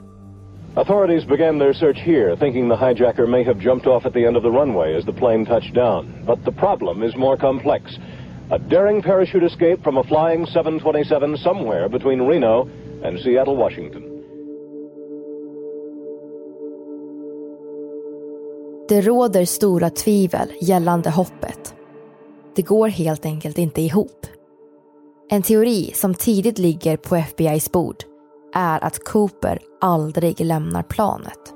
Authorities 0.75 1.27
began 1.27 1.59
their 1.59 1.73
search 1.73 1.97
here, 1.97 2.35
thinking 2.35 2.69
the 2.69 2.75
hijacker 2.75 3.27
may 3.27 3.43
have 3.43 3.61
jumped 3.61 3.87
off 3.87 4.05
at 4.05 4.13
the 4.13 4.25
end 4.25 4.37
of 4.37 4.43
the 4.43 4.49
runway 4.49 4.97
as 4.97 5.05
the 5.05 5.13
plane 5.13 5.45
touched 5.45 5.73
down. 5.73 6.13
But 6.25 6.45
the 6.45 6.51
problem 6.51 7.03
is 7.03 7.15
more 7.15 7.37
complex. 7.37 7.83
A 8.49 8.57
daring 8.57 9.01
parachute 9.01 9.45
escape 9.45 9.83
from 9.83 9.97
a 9.97 10.03
flying 10.03 10.45
727 10.45 11.37
somewhere 11.37 11.89
between 11.89 12.21
Reno 12.21 12.69
and 13.03 13.19
Seattle, 13.19 13.55
Washington. 13.55 14.06
Det 18.89 19.01
råder 19.01 19.45
stora 19.45 19.89
tvivel 19.89 20.51
gällande 20.61 21.09
hoppet. 21.09 21.75
Det 22.55 22.61
går 22.61 22.87
helt 22.87 23.25
enkelt 23.25 23.57
inte 23.57 23.81
ihop. 23.81 24.27
En 25.29 25.41
teori 25.41 25.91
som 25.95 26.13
tidigt 26.13 26.57
ligger 26.57 26.97
på 26.97 27.15
FBI's 27.15 27.71
bord 27.71 28.03
är 28.53 28.83
att 28.83 29.03
Cooper 29.03 29.59
aldrig 29.81 30.39
lämnar 30.39 30.83
planet. 30.83 31.53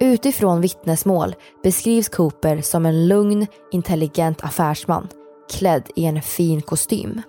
Utifrån 0.00 0.60
vittnesmål 0.60 1.34
beskrivs 1.62 2.08
Cooper 2.08 2.60
som 2.60 2.86
en 2.86 3.08
lugn, 3.08 3.46
intelligent 3.72 4.44
affärsman 4.44 5.08
klädd 5.52 5.90
i 5.96 6.04
en 6.04 6.22
fin 6.22 6.62
kostym. 6.62 7.22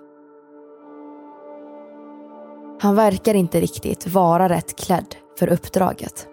Han 2.81 2.95
verkar 2.95 3.33
inte 3.33 3.61
riktigt 3.61 4.07
vara 4.07 4.49
rätt 4.49 4.75
klädd 4.75 5.15
för 5.39 5.47
uppdraget. 5.47 6.27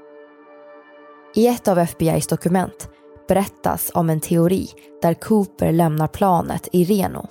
I 1.37 1.47
ett 1.47 1.69
av 1.69 1.79
FBI's 1.79 2.29
dokument 2.29 2.89
berättas 3.29 3.91
om 3.95 4.11
en 4.11 4.21
teori 4.21 4.69
där 5.03 5.15
Cooper 5.15 5.73
lämnar 5.73 6.07
planet 6.07 6.69
i 6.73 6.85
Reno. 6.85 7.27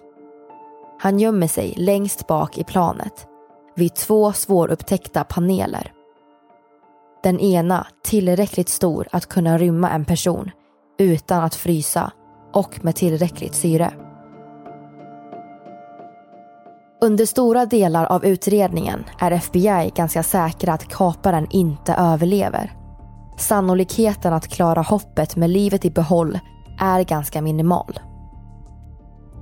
Han 0.99 1.19
gömmer 1.19 1.47
sig 1.47 1.73
längst 1.77 2.27
bak 2.27 2.57
i 2.57 2.63
planet 2.63 3.27
vid 3.75 3.95
två 3.95 4.33
svårupptäckta 4.33 5.23
paneler. 5.23 5.91
Den 7.23 7.39
ena 7.39 7.87
tillräckligt 8.03 8.69
stor 8.69 9.07
att 9.11 9.25
kunna 9.25 9.57
rymma 9.57 9.89
en 9.89 10.05
person 10.05 10.51
utan 10.99 11.43
att 11.43 11.55
frysa 11.55 12.11
och 12.53 12.79
med 12.83 12.95
tillräckligt 12.95 13.55
syre. 13.55 13.93
Under 17.01 17.25
stora 17.25 17.65
delar 17.65 18.05
av 18.05 18.25
utredningen 18.25 19.03
är 19.19 19.31
FBI 19.31 19.91
ganska 19.95 20.23
säkra 20.23 20.73
att 20.73 20.87
kaparen 20.87 21.47
inte 21.51 21.93
överlever. 21.93 22.82
Sannolikheten 23.37 24.33
att 24.33 24.47
klara 24.47 24.81
hoppet 24.81 25.35
med 25.35 25.49
livet 25.49 25.85
i 25.85 25.89
behåll 25.89 26.39
är 26.79 27.03
ganska 27.03 27.41
minimal. 27.41 27.99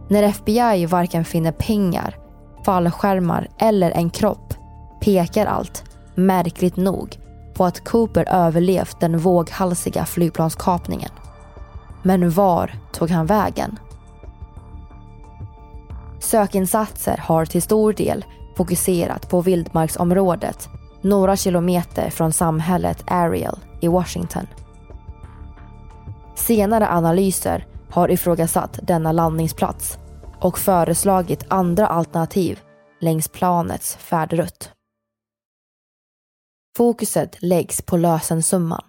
När 0.10 0.23
FBI 0.23 0.86
varken 0.86 1.25
finner 1.25 1.51
pengar, 1.51 2.17
fallskärmar 2.65 3.47
eller 3.58 3.91
en 3.91 4.10
kropp 4.10 4.54
pekar 5.01 5.45
allt, 5.45 5.84
märkligt 6.15 6.75
nog, 6.75 7.17
på 7.54 7.65
att 7.65 7.84
Cooper 7.84 8.25
överlevt 8.30 8.99
den 8.99 9.17
våghalsiga 9.17 10.06
flygplanskapningen. 10.06 11.12
Men 12.04 12.30
var 12.30 12.75
tog 12.91 13.10
han 13.10 13.25
vägen? 13.25 13.80
Sökinsatser 16.19 17.17
har 17.17 17.45
till 17.45 17.62
stor 17.62 17.93
del 17.93 18.25
fokuserat 18.58 19.30
på 19.30 19.41
vildmarksområdet 19.41 20.69
några 21.01 21.36
kilometer 21.36 22.10
från 22.10 22.32
samhället 22.32 23.04
Ariel 23.08 23.56
i 23.82 23.88
Washington. 23.88 24.48
Senare 26.36 26.88
analyser 26.88 27.65
har 27.89 28.12
ifrågasatt 28.12 28.80
denna 28.84 29.12
landningsplats 29.12 29.98
och 30.41 30.60
föreslagit 30.60 31.46
andra 31.48 31.88
alternativ 31.88 32.60
längs 33.00 33.28
planets 33.28 33.96
färdrutt. 33.96 34.72
Fokuset 36.78 37.41
läggs 37.41 37.82
på 37.82 37.98
lösensumman. 37.98 38.84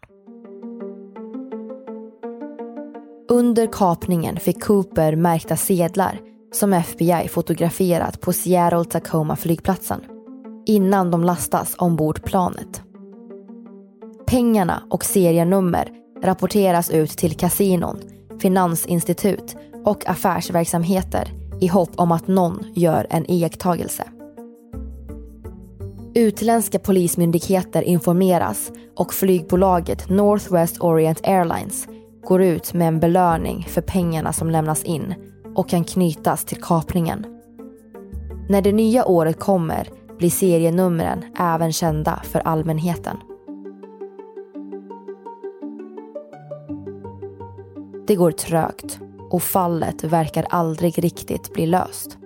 Under 3.28 3.66
kapningen 3.72 4.36
fick 4.36 4.64
Cooper 4.64 5.16
märkta 5.16 5.56
sedlar 5.56 6.20
som 6.52 6.72
FBI 6.72 7.28
fotograferat 7.28 8.20
på 8.20 8.32
Seattle 8.32 8.84
Tacoma 8.84 9.36
flygplatsen 9.36 10.00
innan 10.66 11.10
de 11.10 11.24
lastas 11.24 11.74
ombord 11.78 12.24
planet. 12.24 12.82
Pengarna 14.32 14.82
och 14.90 15.04
serienummer 15.04 15.88
rapporteras 16.22 16.90
ut 16.90 17.10
till 17.10 17.36
kasinon, 17.36 18.00
finansinstitut 18.40 19.56
och 19.84 20.08
affärsverksamheter 20.08 21.32
i 21.60 21.66
hopp 21.66 21.90
om 21.96 22.12
att 22.12 22.28
någon 22.28 22.64
gör 22.74 23.06
en 23.10 23.30
iakttagelse. 23.30 24.04
Utländska 26.14 26.78
polismyndigheter 26.78 27.82
informeras 27.82 28.72
och 28.96 29.14
flygbolaget 29.14 30.08
Northwest 30.08 30.80
Orient 30.80 31.20
Airlines 31.26 31.88
går 32.24 32.42
ut 32.42 32.74
med 32.74 32.88
en 32.88 33.00
belöning 33.00 33.66
för 33.68 33.80
pengarna 33.80 34.32
som 34.32 34.50
lämnas 34.50 34.84
in 34.84 35.14
och 35.56 35.68
kan 35.68 35.84
knytas 35.84 36.44
till 36.44 36.62
kapningen. 36.62 37.26
När 38.48 38.62
det 38.62 38.72
nya 38.72 39.04
året 39.04 39.40
kommer 39.40 39.88
blir 40.18 40.30
serienumren 40.30 41.24
även 41.38 41.72
kända 41.72 42.22
för 42.24 42.40
allmänheten. 42.40 43.16
Det 48.06 48.16
går 48.16 48.30
trögt 48.30 48.98
och 49.30 49.42
fallet 49.42 50.04
verkar 50.04 50.46
aldrig 50.50 51.04
riktigt 51.04 51.52
bli 51.52 51.66
löst. 51.66 52.18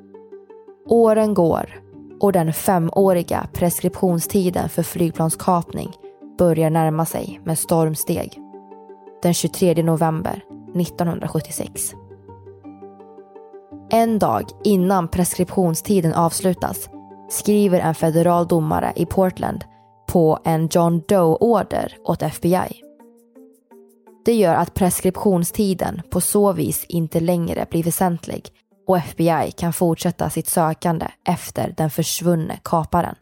Åren 0.88 1.34
går 1.34 1.80
och 2.20 2.32
den 2.32 2.52
femåriga 2.52 3.48
preskriptionstiden 3.52 4.68
för 4.68 4.82
flygplanskapning 4.82 5.92
börjar 6.38 6.70
närma 6.70 7.06
sig 7.06 7.40
med 7.44 7.58
stormsteg. 7.58 8.38
Den 9.22 9.34
23 9.34 9.82
november 9.82 10.42
1976. 10.80 11.92
En 13.90 14.18
dag 14.18 14.44
innan 14.64 15.08
preskriptionstiden 15.08 16.14
avslutas 16.14 16.88
skriver 17.28 17.80
en 17.80 17.94
federal 17.94 18.46
domare 18.46 18.92
i 18.96 19.06
Portland 19.06 19.64
på 20.06 20.38
en 20.44 20.68
John 20.72 21.02
Doe-order 21.08 21.96
åt 22.04 22.22
FBI. 22.22 22.85
Det 24.26 24.34
gör 24.34 24.54
att 24.54 24.74
preskriptionstiden 24.74 26.02
på 26.10 26.20
så 26.20 26.52
vis 26.52 26.84
inte 26.84 27.20
längre 27.20 27.66
blir 27.70 27.82
väsentlig 27.82 28.48
och 28.86 28.98
FBI 28.98 29.52
kan 29.56 29.72
fortsätta 29.72 30.30
sitt 30.30 30.48
sökande 30.48 31.06
efter 31.28 31.74
den 31.76 31.90
försvunne 31.90 32.58
kaparen. 32.62 33.14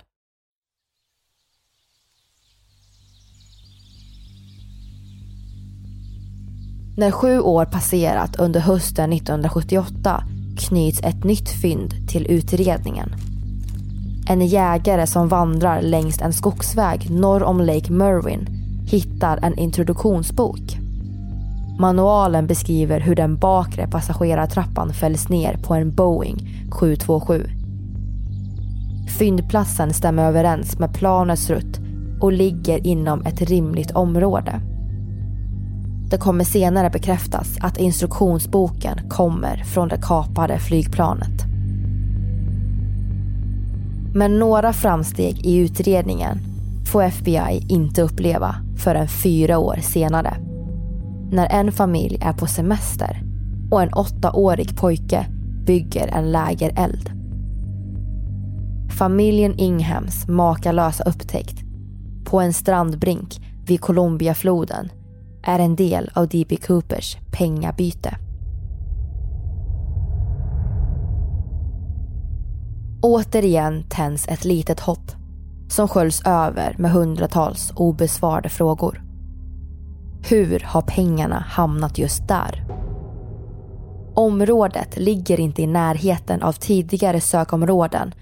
När 6.96 7.10
sju 7.10 7.40
år 7.40 7.64
passerat 7.64 8.36
under 8.36 8.60
hösten 8.60 9.12
1978 9.12 10.24
knyts 10.58 11.00
ett 11.02 11.24
nytt 11.24 11.48
fynd 11.62 12.08
till 12.08 12.26
utredningen. 12.30 13.14
En 14.28 14.46
jägare 14.46 15.06
som 15.06 15.28
vandrar 15.28 15.82
längs 15.82 16.20
en 16.20 16.32
skogsväg 16.32 17.10
norr 17.10 17.42
om 17.42 17.60
Lake 17.60 17.92
Merwin 17.92 18.46
hittar 18.86 19.38
en 19.42 19.58
introduktionsbok. 19.58 20.73
Manualen 21.78 22.46
beskriver 22.46 23.00
hur 23.00 23.14
den 23.14 23.36
bakre 23.36 23.86
passagerartrappan 23.86 24.92
fälls 24.92 25.28
ner 25.28 25.56
på 25.56 25.74
en 25.74 25.94
Boeing 25.94 26.68
727. 26.70 27.46
Fyndplatsen 29.18 29.94
stämmer 29.94 30.24
överens 30.24 30.78
med 30.78 30.94
planets 30.94 31.50
rutt 31.50 31.80
och 32.20 32.32
ligger 32.32 32.86
inom 32.86 33.22
ett 33.22 33.42
rimligt 33.42 33.90
område. 33.90 34.60
Det 36.10 36.18
kommer 36.18 36.44
senare 36.44 36.90
bekräftas 36.90 37.56
att 37.60 37.78
instruktionsboken 37.78 39.08
kommer 39.08 39.56
från 39.56 39.88
det 39.88 40.02
kapade 40.02 40.58
flygplanet. 40.58 41.44
Men 44.14 44.38
några 44.38 44.72
framsteg 44.72 45.46
i 45.46 45.56
utredningen 45.56 46.38
får 46.92 47.02
FBI 47.02 47.66
inte 47.68 48.02
uppleva 48.02 48.56
förrän 48.76 49.08
fyra 49.08 49.58
år 49.58 49.76
senare. 49.82 50.36
När 51.32 51.52
en 51.52 51.72
familj 51.72 52.18
är 52.20 52.32
på 52.32 52.46
semester 52.46 53.22
och 53.70 53.82
en 53.82 53.94
åttaårig 53.94 54.76
pojke 54.76 55.26
bygger 55.66 56.08
en 56.08 56.32
lägereld. 56.32 57.10
familjen 58.98 59.58
Inghams 59.58 60.28
makalösa 60.28 61.04
upptäckt 61.04 61.62
på 62.24 62.40
en 62.40 62.52
strandbrink 62.52 63.40
vid 63.66 63.80
Colombiafloden 63.80 64.88
är 65.42 65.58
en 65.58 65.76
del 65.76 66.10
av 66.14 66.28
D.B. 66.28 66.56
Coopers 66.56 67.16
pengabyte. 67.32 68.16
Återigen 73.02 73.84
tänds 73.88 74.28
ett 74.28 74.44
litet 74.44 74.80
hopp 74.80 75.12
som 75.68 75.88
sköljs 75.88 76.22
över 76.26 76.74
med 76.78 76.90
hundratals 76.90 77.72
obesvarade 77.76 78.48
frågor. 78.48 79.03
Hur 80.28 80.60
har 80.60 80.82
pengarna 80.82 81.44
hamnat 81.48 81.98
just 81.98 82.28
där? 82.28 82.64
Området 84.14 84.96
ligger 84.96 85.40
inte 85.40 85.62
i 85.62 85.66
närheten 85.66 86.42
av 86.42 86.52
tidigare 86.52 87.20
sökområden 87.20 88.14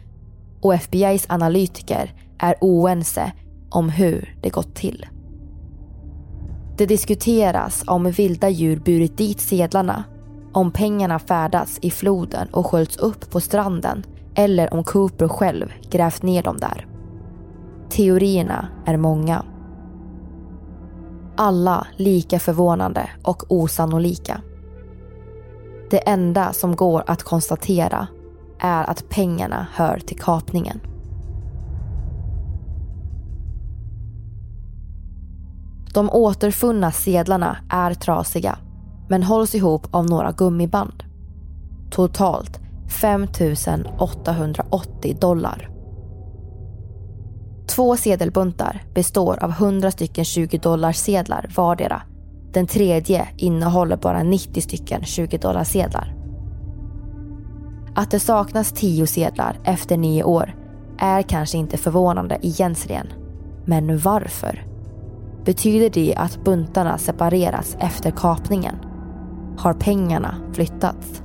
och 0.60 0.74
FBIs 0.74 1.26
analytiker 1.28 2.14
är 2.38 2.54
oense 2.60 3.32
om 3.70 3.88
hur 3.88 4.36
det 4.42 4.50
gått 4.50 4.74
till. 4.74 5.06
Det 6.76 6.86
diskuteras 6.86 7.84
om 7.86 8.10
vilda 8.10 8.48
djur 8.48 8.80
burit 8.84 9.16
dit 9.16 9.40
sedlarna, 9.40 10.04
om 10.52 10.70
pengarna 10.70 11.18
färdats 11.18 11.78
i 11.82 11.90
floden 11.90 12.48
och 12.48 12.66
sköljts 12.66 12.96
upp 12.96 13.30
på 13.30 13.40
stranden 13.40 14.04
eller 14.34 14.74
om 14.74 14.84
Cooper 14.84 15.28
själv 15.28 15.72
grävt 15.90 16.22
ner 16.22 16.42
dem 16.42 16.56
där. 16.56 16.86
Teorierna 17.90 18.68
är 18.86 18.96
många. 18.96 19.44
Alla 21.36 21.86
lika 21.96 22.38
förvånande 22.38 23.10
och 23.22 23.44
osannolika. 23.48 24.40
Det 25.90 26.08
enda 26.08 26.52
som 26.52 26.76
går 26.76 27.04
att 27.06 27.22
konstatera 27.22 28.06
är 28.58 28.90
att 28.90 29.08
pengarna 29.08 29.66
hör 29.74 29.98
till 29.98 30.18
kapningen. 30.18 30.80
De 35.94 36.10
återfunna 36.10 36.92
sedlarna 36.92 37.56
är 37.68 37.94
trasiga 37.94 38.58
men 39.08 39.22
hålls 39.22 39.54
ihop 39.54 39.86
av 39.90 40.06
några 40.06 40.32
gummiband. 40.32 41.04
Totalt 41.90 42.60
5 42.88 43.26
880 43.98 45.16
dollar. 45.20 45.71
Två 47.74 47.96
sedelbuntar 47.96 48.82
består 48.94 49.44
av 49.44 49.50
100 49.50 49.90
stycken 49.90 50.24
20 50.24 50.58
dollars 50.58 50.96
sedlar 50.96 51.50
vardera. 51.56 52.02
Den 52.52 52.66
tredje 52.66 53.28
innehåller 53.36 53.96
bara 53.96 54.22
90 54.22 54.60
stycken 54.60 55.04
20 55.04 55.38
dollars 55.38 55.68
sedlar. 55.68 56.14
Att 57.94 58.10
det 58.10 58.20
saknas 58.20 58.72
10 58.72 59.06
sedlar 59.06 59.58
efter 59.64 59.96
nio 59.96 60.22
år 60.24 60.54
är 60.98 61.22
kanske 61.22 61.58
inte 61.58 61.76
förvånande 61.76 62.38
egentligen. 62.42 63.06
Men 63.64 63.98
varför? 63.98 64.66
Betyder 65.44 65.90
det 65.90 66.14
att 66.16 66.44
buntarna 66.44 66.98
separeras 66.98 67.76
efter 67.80 68.10
kapningen? 68.10 68.76
Har 69.56 69.72
pengarna 69.74 70.34
flyttats? 70.52 71.22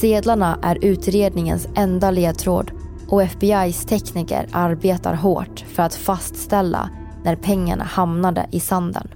Sedlarna 0.00 0.58
är 0.62 0.84
utredningens 0.84 1.68
enda 1.76 2.10
ledtråd 2.10 2.70
och 3.08 3.22
FBIs 3.22 3.84
tekniker 3.84 4.48
arbetar 4.52 5.14
hårt 5.14 5.64
för 5.68 5.82
att 5.82 5.94
fastställa 5.94 6.90
när 7.24 7.36
pengarna 7.36 7.84
hamnade 7.84 8.46
i 8.52 8.60
sanden. 8.60 9.08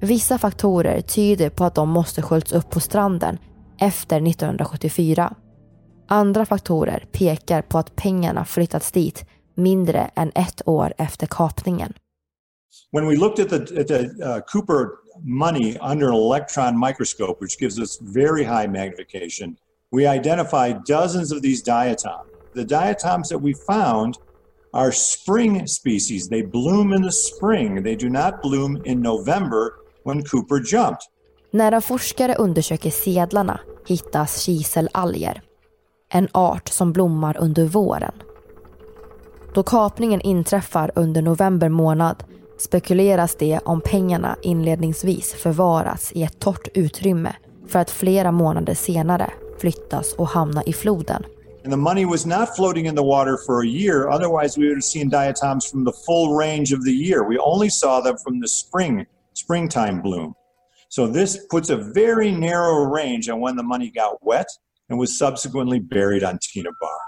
Vissa 0.00 0.38
faktorer 0.38 1.00
tyder 1.00 1.50
på 1.50 1.64
att 1.64 1.74
de 1.74 1.88
måste 1.88 2.22
sköljts 2.22 2.52
upp 2.52 2.70
på 2.70 2.80
stranden 2.80 3.38
efter 3.80 4.16
1974. 4.16 5.34
Andra 6.08 6.46
faktorer 6.46 7.04
pekar 7.12 7.62
på 7.62 7.78
att 7.78 7.96
pengarna 7.96 8.44
flyttats 8.44 8.92
dit 8.92 9.24
mindre 9.54 10.10
än 10.14 10.32
ett 10.34 10.68
år 10.68 10.94
efter 10.98 11.26
kapningen. 11.26 11.92
When 12.92 13.08
we 13.08 13.16
looked 13.16 13.44
at 13.44 13.50
the, 13.50 13.80
at 13.80 13.88
the 13.88 14.00
uh, 14.00 14.38
Cooper 14.46 15.07
money 15.24 15.78
under 15.78 16.08
an 16.08 16.14
electron 16.14 16.76
microscope, 16.76 17.40
which 17.40 17.58
gives 17.58 17.78
us 17.80 17.98
very 18.00 18.44
high 18.44 18.66
magnification, 18.66 19.56
we 19.90 20.06
identified 20.06 20.84
dozens 20.84 21.32
of 21.32 21.42
these 21.42 21.62
diatoms. 21.62 22.28
The 22.54 22.64
diatoms 22.64 23.28
that 23.28 23.38
we 23.38 23.54
found 23.54 24.18
are 24.72 24.92
spring 24.92 25.66
species. 25.66 26.28
They 26.28 26.42
bloom 26.42 26.92
in 26.92 27.02
the 27.02 27.12
spring. 27.12 27.82
They 27.82 27.96
do 27.96 28.08
not 28.08 28.42
bloom 28.42 28.82
in 28.84 29.02
November 29.02 29.74
when 30.04 30.22
Cooper 30.24 30.60
jumped. 30.64 31.02
När 31.50 31.72
en 31.72 31.82
forskare 31.82 32.34
undersöker 32.34 32.90
sedlarna 32.90 33.60
hittas 33.86 34.42
kiselalger. 34.42 35.42
En 36.08 36.28
art 36.32 36.68
som 36.68 36.92
blommar 36.92 37.36
under 37.40 37.64
våren. 37.64 38.12
Då 39.54 39.62
kapningen 39.62 40.20
inträffar 40.20 40.90
under 40.94 41.22
november 41.22 41.68
månad 41.68 42.24
spekuleras 42.58 43.36
det 43.38 43.60
om 43.64 43.80
pengarna 43.80 44.36
inledningsvis 44.42 45.32
förvaras 45.32 46.12
i 46.12 46.22
ett 46.22 46.38
torrt 46.38 46.68
utrymme 46.74 47.32
för 47.66 47.78
att 47.78 47.90
flera 47.90 48.32
månader 48.32 48.74
senare 48.74 49.30
flyttas 49.58 50.12
och 50.12 50.28
hamna 50.28 50.62
i 50.62 50.72
floden. 50.72 51.24
And 51.64 51.72
the 51.72 51.76
money 51.76 52.04
was 52.04 52.26
not 52.26 52.56
floating 52.56 52.86
in 52.86 52.96
the 52.96 53.02
water 53.02 53.36
for 53.46 53.60
a 53.62 53.66
year, 53.66 54.08
otherwise 54.08 54.60
we 54.60 54.66
would 54.66 54.76
have 54.76 54.84
seen 54.84 55.10
diatoms 55.10 55.70
from 55.70 55.84
the 55.84 55.92
full 56.06 56.38
range 56.38 56.72
of 56.72 56.84
the 56.84 56.92
year. 56.92 57.28
We 57.28 57.38
only 57.38 57.70
saw 57.70 58.00
them 58.00 58.16
from 58.24 58.40
the 58.40 58.48
spring, 58.48 59.06
springtime 59.34 60.00
bloom. 60.00 60.34
So 60.88 61.06
this 61.06 61.46
puts 61.50 61.70
a 61.70 61.76
very 61.76 62.30
narrow 62.30 62.84
range 62.84 63.28
on 63.28 63.40
when 63.40 63.56
the 63.56 63.62
money 63.62 63.90
got 63.90 64.24
wet 64.24 64.46
and 64.88 64.98
was 64.98 65.18
subsequently 65.18 65.78
buried 65.78 66.24
on 66.24 66.38
Tina 66.38 66.70
Bar. 66.80 67.07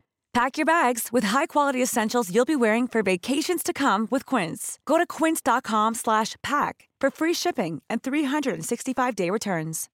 Pack 0.33 0.57
your 0.57 0.65
bags 0.65 1.09
with 1.11 1.27
high-quality 1.27 1.83
essentials 1.83 2.29
you'll 2.29 2.45
be 2.45 2.55
wearing 2.55 2.87
for 2.87 3.03
vacations 3.03 3.63
to 3.63 3.73
come 3.73 4.07
with 4.11 4.35
Quince. 4.35 4.79
Go 4.85 4.97
to 4.97 5.05
quince.com/pack 5.05 6.87
for 7.01 7.11
free 7.11 7.33
shipping 7.33 7.81
and 7.89 8.01
365-day 8.01 9.29
returns. 9.29 9.89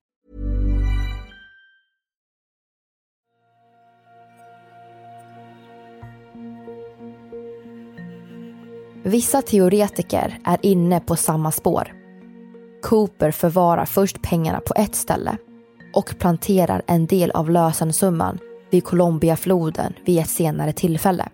Vissa 9.04 9.41
teoretiker 9.41 10.39
är 10.43 10.58
inne 10.62 11.00
på 11.00 11.15
samma 11.15 11.52
spår. 11.52 11.93
Cooper 12.82 13.32
förvarar 13.32 13.86
först 13.86 14.21
pengarna 14.21 14.60
på 14.60 14.73
ett 14.78 14.95
ställe 14.95 15.38
och 15.93 16.19
planterar 16.19 16.82
en 16.88 17.06
del 17.06 17.32
av 17.32 17.50
lösensumman 17.50 18.39
vid 18.69 18.84
Colombiafloden 18.84 19.93
vid 20.06 20.19
ett 20.19 20.30
senare 20.30 20.73
tillfälle. 20.73 21.30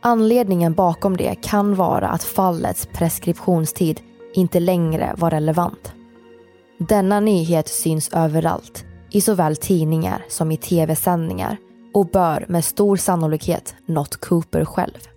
Anledningen 0.00 0.74
bakom 0.74 1.16
det 1.16 1.34
kan 1.34 1.74
vara 1.74 2.08
att 2.08 2.24
fallets 2.24 2.88
preskriptionstid 2.92 4.00
inte 4.34 4.60
längre 4.60 5.14
var 5.16 5.30
relevant. 5.30 5.92
Denna 6.78 7.20
nyhet 7.20 7.68
syns 7.68 8.08
överallt, 8.08 8.84
i 9.10 9.20
såväl 9.20 9.56
tidningar 9.56 10.24
som 10.28 10.52
i 10.52 10.56
tv-sändningar 10.56 11.56
och 11.94 12.06
bör 12.06 12.44
med 12.48 12.64
stor 12.64 12.96
sannolikhet 12.96 13.74
nått 13.86 14.16
Cooper 14.16 14.64
själv. 14.64 15.08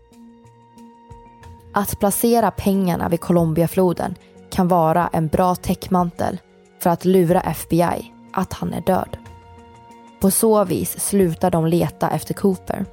Att 1.74 2.00
placera 2.00 2.52
pengarna 2.52 3.10
vid 3.10 3.22
Colombiafloden 3.22 4.15
kan 4.52 4.67
vara 4.67 5.10
en 5.13 5.28
bra 5.28 5.56
täckmantel 5.56 6.39
för 6.80 6.89
att 6.89 7.06
lura 7.06 7.41
FBI 7.41 8.13
att 8.34 8.54
han 8.54 8.74
är 8.74 8.82
död. 8.82 9.17
På 10.22 10.32
så 10.32 10.64
vis 10.64 11.00
slutar 11.00 11.52
de 11.52 11.68
leta 11.68 12.10
efter 12.10 12.34
Cooper. 12.34 12.86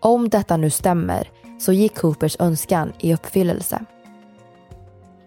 Om 0.00 0.28
detta 0.28 0.56
nu 0.56 0.70
stämmer 0.70 1.30
så 1.60 1.72
gick 1.72 1.98
Coopers 1.98 2.36
önskan 2.40 2.92
i 3.00 3.14
uppfyllelse. 3.14 3.84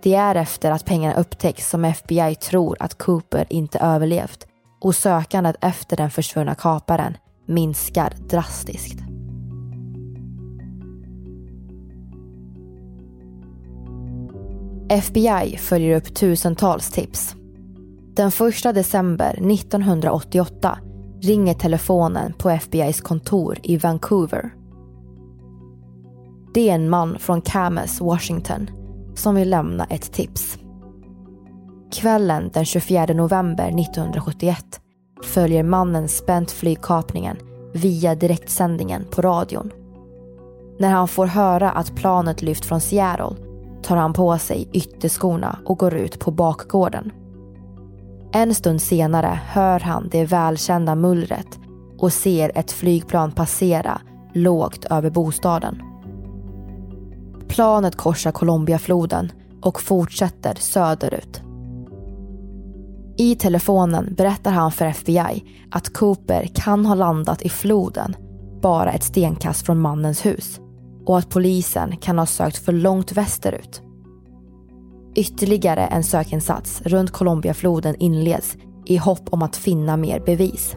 Det 0.03 0.15
är 0.15 0.35
efter 0.35 0.71
att 0.71 0.85
pengarna 0.85 1.15
upptäcks 1.15 1.69
som 1.69 1.85
FBI 1.85 2.35
tror 2.35 2.77
att 2.79 2.97
Cooper 2.97 3.45
inte 3.49 3.79
överlevt 3.79 4.47
och 4.81 4.95
sökandet 4.95 5.55
efter 5.61 5.97
den 5.97 6.11
försvunna 6.11 6.55
kaparen 6.55 7.17
minskar 7.45 8.13
drastiskt. 8.29 8.99
FBI 14.89 15.57
följer 15.57 15.97
upp 15.97 16.15
tusentals 16.15 16.91
tips. 16.91 17.35
Den 18.15 18.27
1 18.27 18.63
december 18.75 19.51
1988 19.51 20.79
ringer 21.21 21.53
telefonen 21.53 22.33
på 22.33 22.49
FBIs 22.49 23.01
kontor 23.01 23.57
i 23.63 23.77
Vancouver. 23.77 24.53
Det 26.53 26.69
är 26.69 26.75
en 26.75 26.89
man 26.89 27.19
från 27.19 27.41
Camas, 27.41 28.01
Washington 28.01 28.69
som 29.15 29.35
vill 29.35 29.49
lämna 29.49 29.85
ett 29.85 30.13
tips. 30.13 30.57
Kvällen 31.91 32.49
den 32.53 32.65
24 32.65 33.05
november 33.05 33.67
1971 33.67 34.65
följer 35.23 35.63
mannen 35.63 36.07
spänt 36.07 36.51
flygkapningen 36.51 37.37
via 37.73 38.15
direktsändningen 38.15 39.05
på 39.11 39.21
radion. 39.21 39.71
När 40.79 40.89
han 40.89 41.07
får 41.07 41.25
höra 41.25 41.71
att 41.71 41.95
planet 41.95 42.41
lyft 42.41 42.65
från 42.65 42.81
Seattle 42.81 43.35
tar 43.83 43.97
han 43.97 44.13
på 44.13 44.37
sig 44.37 44.69
ytterskorna 44.73 45.59
och 45.65 45.77
går 45.77 45.93
ut 45.93 46.19
på 46.19 46.31
bakgården. 46.31 47.11
En 48.33 48.55
stund 48.55 48.81
senare 48.81 49.39
hör 49.47 49.79
han 49.79 50.09
det 50.11 50.25
välkända 50.25 50.95
mullret 50.95 51.59
och 51.97 52.13
ser 52.13 52.51
ett 52.55 52.71
flygplan 52.71 53.31
passera 53.31 54.01
lågt 54.33 54.85
över 54.85 55.09
bostaden. 55.09 55.81
Planet 57.47 57.95
korsar 57.95 58.31
Colombiafloden 58.31 59.31
och 59.61 59.81
fortsätter 59.81 60.55
söderut. 60.55 61.41
I 63.17 63.35
telefonen 63.35 64.13
berättar 64.17 64.51
han 64.51 64.71
för 64.71 64.85
FBI 64.85 65.43
att 65.71 65.93
Cooper 65.93 66.49
kan 66.53 66.85
ha 66.85 66.95
landat 66.95 67.41
i 67.41 67.49
floden 67.49 68.15
bara 68.61 68.91
ett 68.91 69.03
stenkast 69.03 69.65
från 69.65 69.81
mannens 69.81 70.25
hus 70.25 70.59
och 71.05 71.17
att 71.17 71.29
polisen 71.29 71.97
kan 71.97 72.19
ha 72.19 72.25
sökt 72.25 72.57
för 72.57 72.71
långt 72.71 73.11
västerut. 73.11 73.81
Ytterligare 75.15 75.85
en 75.85 76.03
sökinsats 76.03 76.81
runt 76.81 77.11
Colombiafloden 77.11 77.95
inleds 77.99 78.57
i 78.85 78.97
hopp 78.97 79.29
om 79.33 79.41
att 79.41 79.55
finna 79.55 79.97
mer 79.97 80.19
bevis. 80.19 80.75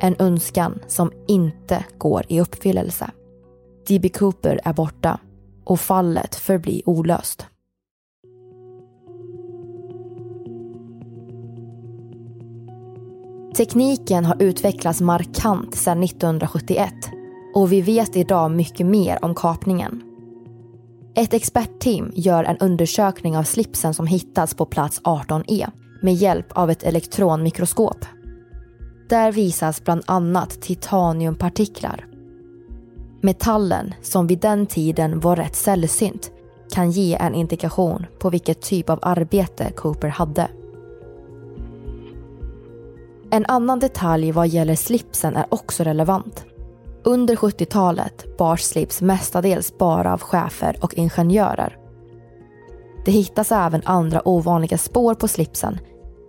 En 0.00 0.16
önskan 0.18 0.78
som 0.86 1.12
inte 1.28 1.84
går 1.98 2.22
i 2.28 2.40
uppfyllelse. 2.40 3.10
D.B. 3.88 4.08
Cooper 4.08 4.60
är 4.64 4.72
borta 4.72 5.20
och 5.64 5.80
fallet 5.80 6.34
förblir 6.34 6.88
olöst. 6.88 7.46
Tekniken 13.56 14.24
har 14.24 14.42
utvecklats 14.42 15.00
markant 15.00 15.74
sedan 15.74 16.02
1971 16.02 16.92
och 17.54 17.72
vi 17.72 17.80
vet 17.80 18.16
idag 18.16 18.50
mycket 18.50 18.86
mer 18.86 19.24
om 19.24 19.34
kapningen. 19.34 20.13
Ett 21.16 21.34
expertteam 21.34 22.12
gör 22.14 22.44
en 22.44 22.58
undersökning 22.58 23.36
av 23.36 23.42
slipsen 23.42 23.94
som 23.94 24.06
hittats 24.06 24.54
på 24.54 24.66
plats 24.66 25.00
18E 25.02 25.70
med 26.02 26.14
hjälp 26.14 26.46
av 26.52 26.70
ett 26.70 26.82
elektronmikroskop. 26.82 28.06
Där 29.08 29.32
visas 29.32 29.84
bland 29.84 30.02
annat 30.06 30.62
titaniumpartiklar. 30.62 32.06
Metallen, 33.20 33.94
som 34.02 34.26
vid 34.26 34.38
den 34.38 34.66
tiden 34.66 35.20
var 35.20 35.36
rätt 35.36 35.56
sällsynt, 35.56 36.32
kan 36.70 36.90
ge 36.90 37.14
en 37.14 37.34
indikation 37.34 38.06
på 38.18 38.30
vilket 38.30 38.62
typ 38.62 38.90
av 38.90 38.98
arbete 39.02 39.72
Cooper 39.76 40.08
hade. 40.08 40.48
En 43.30 43.46
annan 43.46 43.78
detalj 43.78 44.32
vad 44.32 44.48
gäller 44.48 44.76
slipsen 44.76 45.36
är 45.36 45.46
också 45.48 45.82
relevant. 45.82 46.44
Under 47.06 47.36
70-talet 47.36 48.36
bars 48.38 48.62
slips 48.62 49.02
mestadels 49.02 49.78
bara 49.78 50.12
av 50.12 50.20
chefer 50.20 50.76
och 50.80 50.94
ingenjörer. 50.94 51.76
Det 53.04 53.12
hittas 53.12 53.52
även 53.52 53.82
andra 53.84 54.28
ovanliga 54.28 54.78
spår 54.78 55.14
på 55.14 55.28
slipsen 55.28 55.78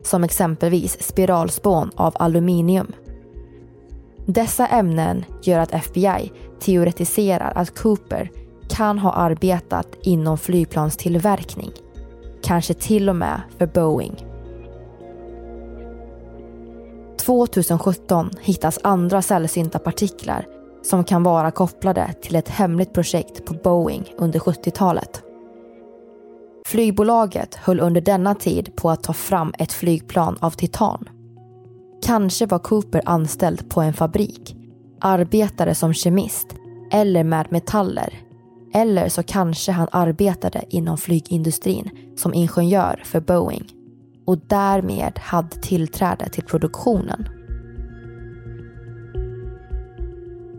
som 0.03 0.23
exempelvis 0.23 1.03
spiralspån 1.03 1.91
av 1.95 2.15
aluminium. 2.19 2.91
Dessa 4.25 4.67
ämnen 4.67 5.25
gör 5.43 5.59
att 5.59 5.73
FBI 5.73 6.31
teoretiserar 6.59 7.53
att 7.55 7.79
Cooper 7.79 8.31
kan 8.69 8.99
ha 8.99 9.11
arbetat 9.11 9.87
inom 10.01 10.37
flygplanstillverkning. 10.37 11.71
Kanske 12.43 12.73
till 12.73 13.09
och 13.09 13.15
med 13.15 13.41
för 13.57 13.67
Boeing. 13.67 14.25
2017 17.17 18.29
hittas 18.41 18.79
andra 18.83 19.21
sällsynta 19.21 19.79
partiklar 19.79 20.54
som 20.85 21.03
kan 21.03 21.23
vara 21.23 21.51
kopplade 21.51 22.13
till 22.21 22.35
ett 22.35 22.49
hemligt 22.49 22.93
projekt 22.93 23.45
på 23.45 23.53
Boeing 23.53 24.13
under 24.17 24.39
70-talet. 24.39 25.23
Flygbolaget 26.65 27.55
höll 27.55 27.79
under 27.79 28.01
denna 28.01 28.35
tid 28.35 28.75
på 28.75 28.89
att 28.89 29.03
ta 29.03 29.13
fram 29.13 29.53
ett 29.59 29.71
flygplan 29.71 30.37
av 30.39 30.51
titan. 30.51 31.09
Kanske 32.05 32.45
var 32.45 32.59
Cooper 32.59 33.01
anställd 33.05 33.69
på 33.69 33.81
en 33.81 33.93
fabrik, 33.93 34.55
arbetade 35.01 35.75
som 35.75 35.93
kemist 35.93 36.47
eller 36.91 37.23
med 37.23 37.51
metaller. 37.51 38.13
Eller 38.73 39.09
så 39.09 39.23
kanske 39.23 39.71
han 39.71 39.87
arbetade 39.91 40.63
inom 40.69 40.97
flygindustrin 40.97 41.89
som 42.17 42.33
ingenjör 42.33 43.01
för 43.05 43.19
Boeing 43.19 43.65
och 44.25 44.37
därmed 44.37 45.19
hade 45.19 45.61
tillträde 45.61 46.29
till 46.29 46.43
produktionen. 46.43 47.27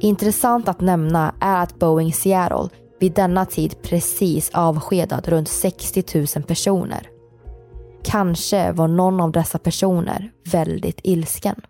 Intressant 0.00 0.68
att 0.68 0.80
nämna 0.80 1.34
är 1.40 1.62
att 1.62 1.78
Boeing 1.78 2.12
Seattle 2.12 2.68
vid 3.00 3.12
denna 3.12 3.46
tid 3.46 3.82
precis 3.82 4.50
avskedat 4.54 5.28
runt 5.28 5.48
60 5.48 6.04
000 6.36 6.44
personer. 6.44 7.08
Kanske 8.04 8.72
var 8.72 8.88
någon 8.88 9.20
av 9.20 9.32
dessa 9.32 9.58
personer 9.58 10.32
väldigt 10.52 11.00
ilsken. 11.02 11.60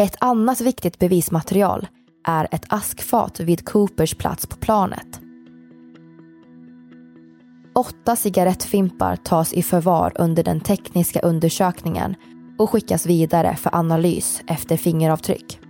Ett 0.00 0.16
annat 0.20 0.60
viktigt 0.60 0.98
bevismaterial 0.98 1.86
är 2.28 2.48
ett 2.50 2.64
askfat 2.68 3.40
vid 3.40 3.64
Coopers 3.64 4.14
plats 4.14 4.46
på 4.46 4.56
planet. 4.56 5.20
Åtta 7.74 8.16
cigarettfimpar 8.16 9.16
tas 9.16 9.52
i 9.52 9.62
förvar 9.62 10.12
under 10.14 10.44
den 10.44 10.60
tekniska 10.60 11.20
undersökningen 11.20 12.14
och 12.58 12.70
skickas 12.70 13.06
vidare 13.06 13.56
för 13.56 13.74
analys 13.74 14.42
efter 14.46 14.76
fingeravtryck. 14.76 15.65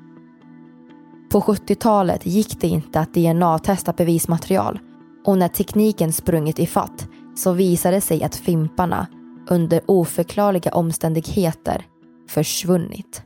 På 1.37 1.41
70-talet 1.41 2.27
gick 2.27 2.61
det 2.61 2.69
inte 2.69 3.01
att 3.01 3.15
DNA-testa 3.15 3.93
bevismaterial 3.93 4.79
och 5.25 5.39
när 5.39 5.49
tekniken 5.49 6.13
sprungit 6.13 6.59
i 6.59 6.67
fatt 6.67 7.09
så 7.37 7.53
visade 7.53 7.97
det 7.97 8.01
sig 8.01 8.23
att 8.23 8.37
fimparna 8.37 9.07
under 9.49 9.81
oförklarliga 9.87 10.73
omständigheter 10.73 11.87
försvunnit. 12.29 13.23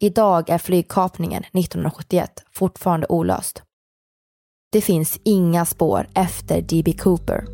Idag 0.00 0.50
är 0.50 0.58
flygkapningen 0.58 1.42
1971 1.42 2.30
fortfarande 2.52 3.06
olöst. 3.08 3.62
Det 4.72 4.80
finns 4.80 5.20
inga 5.24 5.64
spår 5.64 6.08
efter 6.14 6.62
D.B. 6.62 6.92
Cooper. 6.92 7.44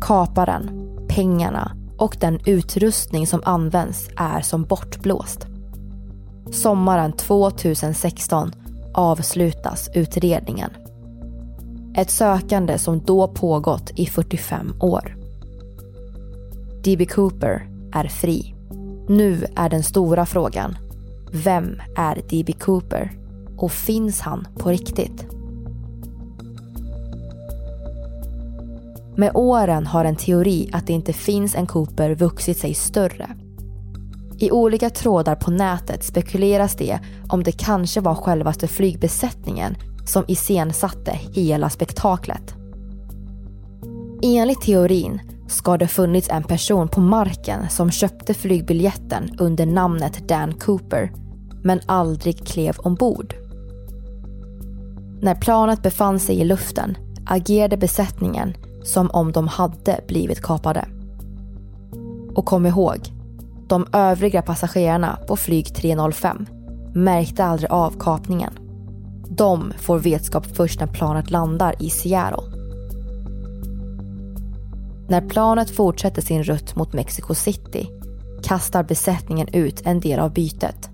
Kaparen, 0.00 0.70
pengarna 1.08 1.76
och 1.98 2.16
den 2.20 2.40
utrustning 2.46 3.26
som 3.26 3.42
används 3.44 4.08
är 4.16 4.40
som 4.40 4.62
bortblåst. 4.62 5.46
Sommaren 6.52 7.12
2016 7.12 8.52
avslutas 8.94 9.90
utredningen. 9.94 10.70
Ett 11.96 12.10
sökande 12.10 12.78
som 12.78 13.00
då 13.00 13.28
pågått 13.28 13.90
i 13.96 14.06
45 14.06 14.72
år. 14.80 15.16
D.B. 16.84 17.06
Cooper 17.06 17.68
är 17.92 18.08
fri. 18.08 18.54
Nu 19.08 19.46
är 19.56 19.68
den 19.68 19.82
stora 19.82 20.26
frågan. 20.26 20.76
Vem 21.32 21.80
är 21.96 22.22
D.B. 22.30 22.52
Cooper? 22.52 23.12
Och 23.58 23.72
finns 23.72 24.20
han 24.20 24.46
på 24.58 24.68
riktigt? 24.68 25.26
Med 29.16 29.30
åren 29.34 29.86
har 29.86 30.04
en 30.04 30.16
teori 30.16 30.70
att 30.72 30.86
det 30.86 30.92
inte 30.92 31.12
finns 31.12 31.54
en 31.54 31.66
Cooper 31.66 32.14
vuxit 32.14 32.58
sig 32.58 32.74
större. 32.74 33.30
I 34.44 34.50
olika 34.50 34.90
trådar 34.90 35.34
på 35.34 35.50
nätet 35.50 36.04
spekuleras 36.04 36.76
det 36.76 37.00
om 37.28 37.42
det 37.42 37.52
kanske 37.52 38.00
var 38.00 38.14
självaste 38.14 38.68
flygbesättningen 38.68 39.76
som 40.06 40.24
iscensatte 40.28 41.10
hela 41.10 41.70
spektaklet. 41.70 42.54
Enligt 44.22 44.60
teorin 44.60 45.20
ska 45.48 45.76
det 45.76 45.86
funnits 45.86 46.28
en 46.30 46.42
person 46.42 46.88
på 46.88 47.00
marken 47.00 47.70
som 47.70 47.90
köpte 47.90 48.34
flygbiljetten 48.34 49.30
under 49.38 49.66
namnet 49.66 50.28
Dan 50.28 50.52
Cooper 50.52 51.12
men 51.62 51.80
aldrig 51.86 52.46
klev 52.46 52.74
ombord. 52.78 53.34
När 55.22 55.34
planet 55.34 55.82
befann 55.82 56.20
sig 56.20 56.40
i 56.40 56.44
luften 56.44 56.96
agerade 57.26 57.76
besättningen 57.76 58.54
som 58.82 59.10
om 59.10 59.32
de 59.32 59.48
hade 59.48 60.00
blivit 60.08 60.42
kapade. 60.42 60.88
Och 62.34 62.44
kom 62.46 62.66
ihåg, 62.66 63.23
de 63.68 63.86
övriga 63.92 64.42
passagerarna 64.42 65.18
på 65.28 65.36
flyg 65.36 65.74
305 65.74 66.46
märkte 66.94 67.44
aldrig 67.44 67.70
av 67.70 67.94
kapningen. 67.98 68.58
De 69.28 69.72
får 69.78 69.98
vetskap 69.98 70.46
först 70.46 70.80
när 70.80 70.86
planet 70.86 71.30
landar 71.30 71.74
i 71.82 71.90
Seattle. 71.90 72.42
När 75.08 75.28
planet 75.28 75.70
fortsätter 75.70 76.22
sin 76.22 76.42
rutt 76.42 76.76
mot 76.76 76.92
Mexico 76.92 77.34
City 77.34 77.90
kastar 78.42 78.82
besättningen 78.82 79.48
ut 79.48 79.82
en 79.86 80.00
del 80.00 80.20
av 80.20 80.32
bytet. 80.32 80.90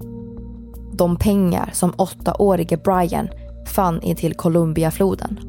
De 0.93 1.17
pengar 1.17 1.71
som 1.73 1.95
åttaårige 1.99 2.77
Brian 2.77 3.29
fann 3.67 4.03
intill 4.03 4.35
Columbiafloden. 4.35 5.41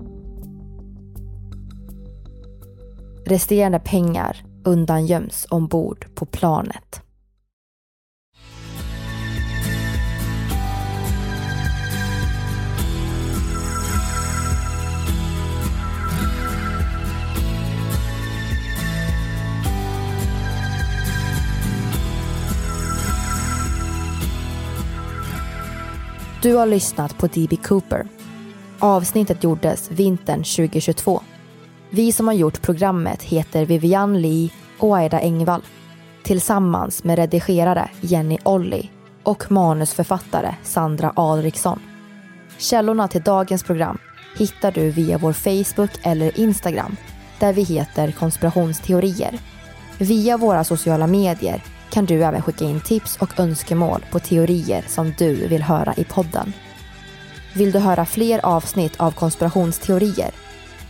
Resterande 3.26 3.80
pengar 3.80 4.44
undangöms 4.64 5.48
ombord 5.50 6.06
på 6.16 6.26
planet. 6.26 7.02
Du 26.42 26.56
har 26.56 26.66
lyssnat 26.66 27.18
på 27.18 27.28
D.B. 27.28 27.56
Cooper. 27.56 28.08
Avsnittet 28.80 29.44
gjordes 29.44 29.92
vintern 29.92 30.44
2022. 30.44 31.22
Vi 31.90 32.12
som 32.12 32.28
har 32.28 32.34
gjort 32.34 32.62
programmet 32.62 33.24
heter 33.24 33.66
Vivian 33.66 34.22
Lee 34.22 34.50
och 34.80 34.98
Aida 34.98 35.20
Engvall. 35.20 35.62
Tillsammans 36.24 37.04
med 37.04 37.16
redigerare 37.16 37.90
Jenny 38.02 38.38
Olli 38.44 38.90
och 39.24 39.52
manusförfattare 39.52 40.56
Sandra 40.64 41.14
Alriksson. 41.16 41.80
Källorna 42.58 43.08
till 43.08 43.22
dagens 43.22 43.64
program 43.64 43.98
hittar 44.38 44.72
du 44.72 44.92
via 44.92 45.18
vår 45.18 45.34
Facebook 45.34 45.92
eller 46.04 46.40
Instagram 46.40 46.96
där 47.40 47.54
vi 47.54 47.64
heter 47.64 48.12
konspirationsteorier. 48.12 49.40
Via 49.98 50.38
våra 50.38 50.64
sociala 50.64 51.08
medier 51.08 51.64
kan 51.92 52.06
du 52.06 52.24
även 52.24 52.42
skicka 52.42 52.66
in 52.66 52.82
tips 52.82 53.18
och 53.18 53.40
önskemål 53.40 54.06
på 54.12 54.20
teorier 54.20 54.86
som 54.88 55.14
du 55.18 55.48
vill 55.48 55.64
höra 55.64 55.94
i 55.98 56.04
podden. 56.04 56.54
Vill 57.54 57.72
du 57.72 57.80
höra 57.80 58.06
fler 58.06 58.46
avsnitt 58.46 58.94
av 58.98 59.12
konspirationsteorier? 59.12 60.32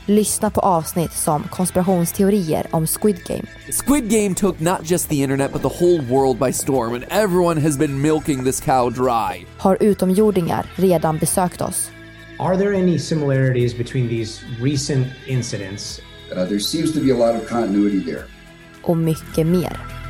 Lyssna 0.05 0.49
på 0.49 0.61
avsnitt 0.61 1.13
som 1.13 1.43
konspirationsteorier 1.43 2.67
om 2.71 2.87
Squid 2.87 3.23
Game. 3.23 3.43
Squid 3.85 4.09
Game 4.09 4.35
took 4.35 4.59
not 4.59 4.79
just 4.83 5.09
the 5.09 5.15
internet 5.15 5.53
but 5.53 5.61
the 5.61 5.85
whole 5.85 6.01
world 6.01 6.39
by 6.39 6.53
storm 6.53 6.93
and 6.93 7.03
everyone 7.09 7.61
has 7.61 7.77
been 7.77 8.01
milking 8.01 8.43
this 8.43 8.61
cow 8.61 8.89
dry. 8.89 9.45
Har 9.57 9.77
utomjordingar 9.79 10.65
redan 10.75 11.17
besökt 11.17 11.61
oss? 11.61 11.91
Are 12.39 12.57
there 12.57 12.73
any 12.73 12.99
similarities 12.99 13.77
between 13.77 14.07
these 14.07 14.41
recent 14.61 15.07
incidents? 15.27 16.01
Uh, 16.31 16.45
there 16.45 16.59
seems 16.59 16.93
to 16.93 16.99
be 16.99 17.11
a 17.11 17.17
lot 17.17 17.41
of 17.41 17.49
continuity 17.49 18.03
there. 18.03 18.23
Och 18.81 18.97
mycket 18.97 19.47
mer. 19.47 20.00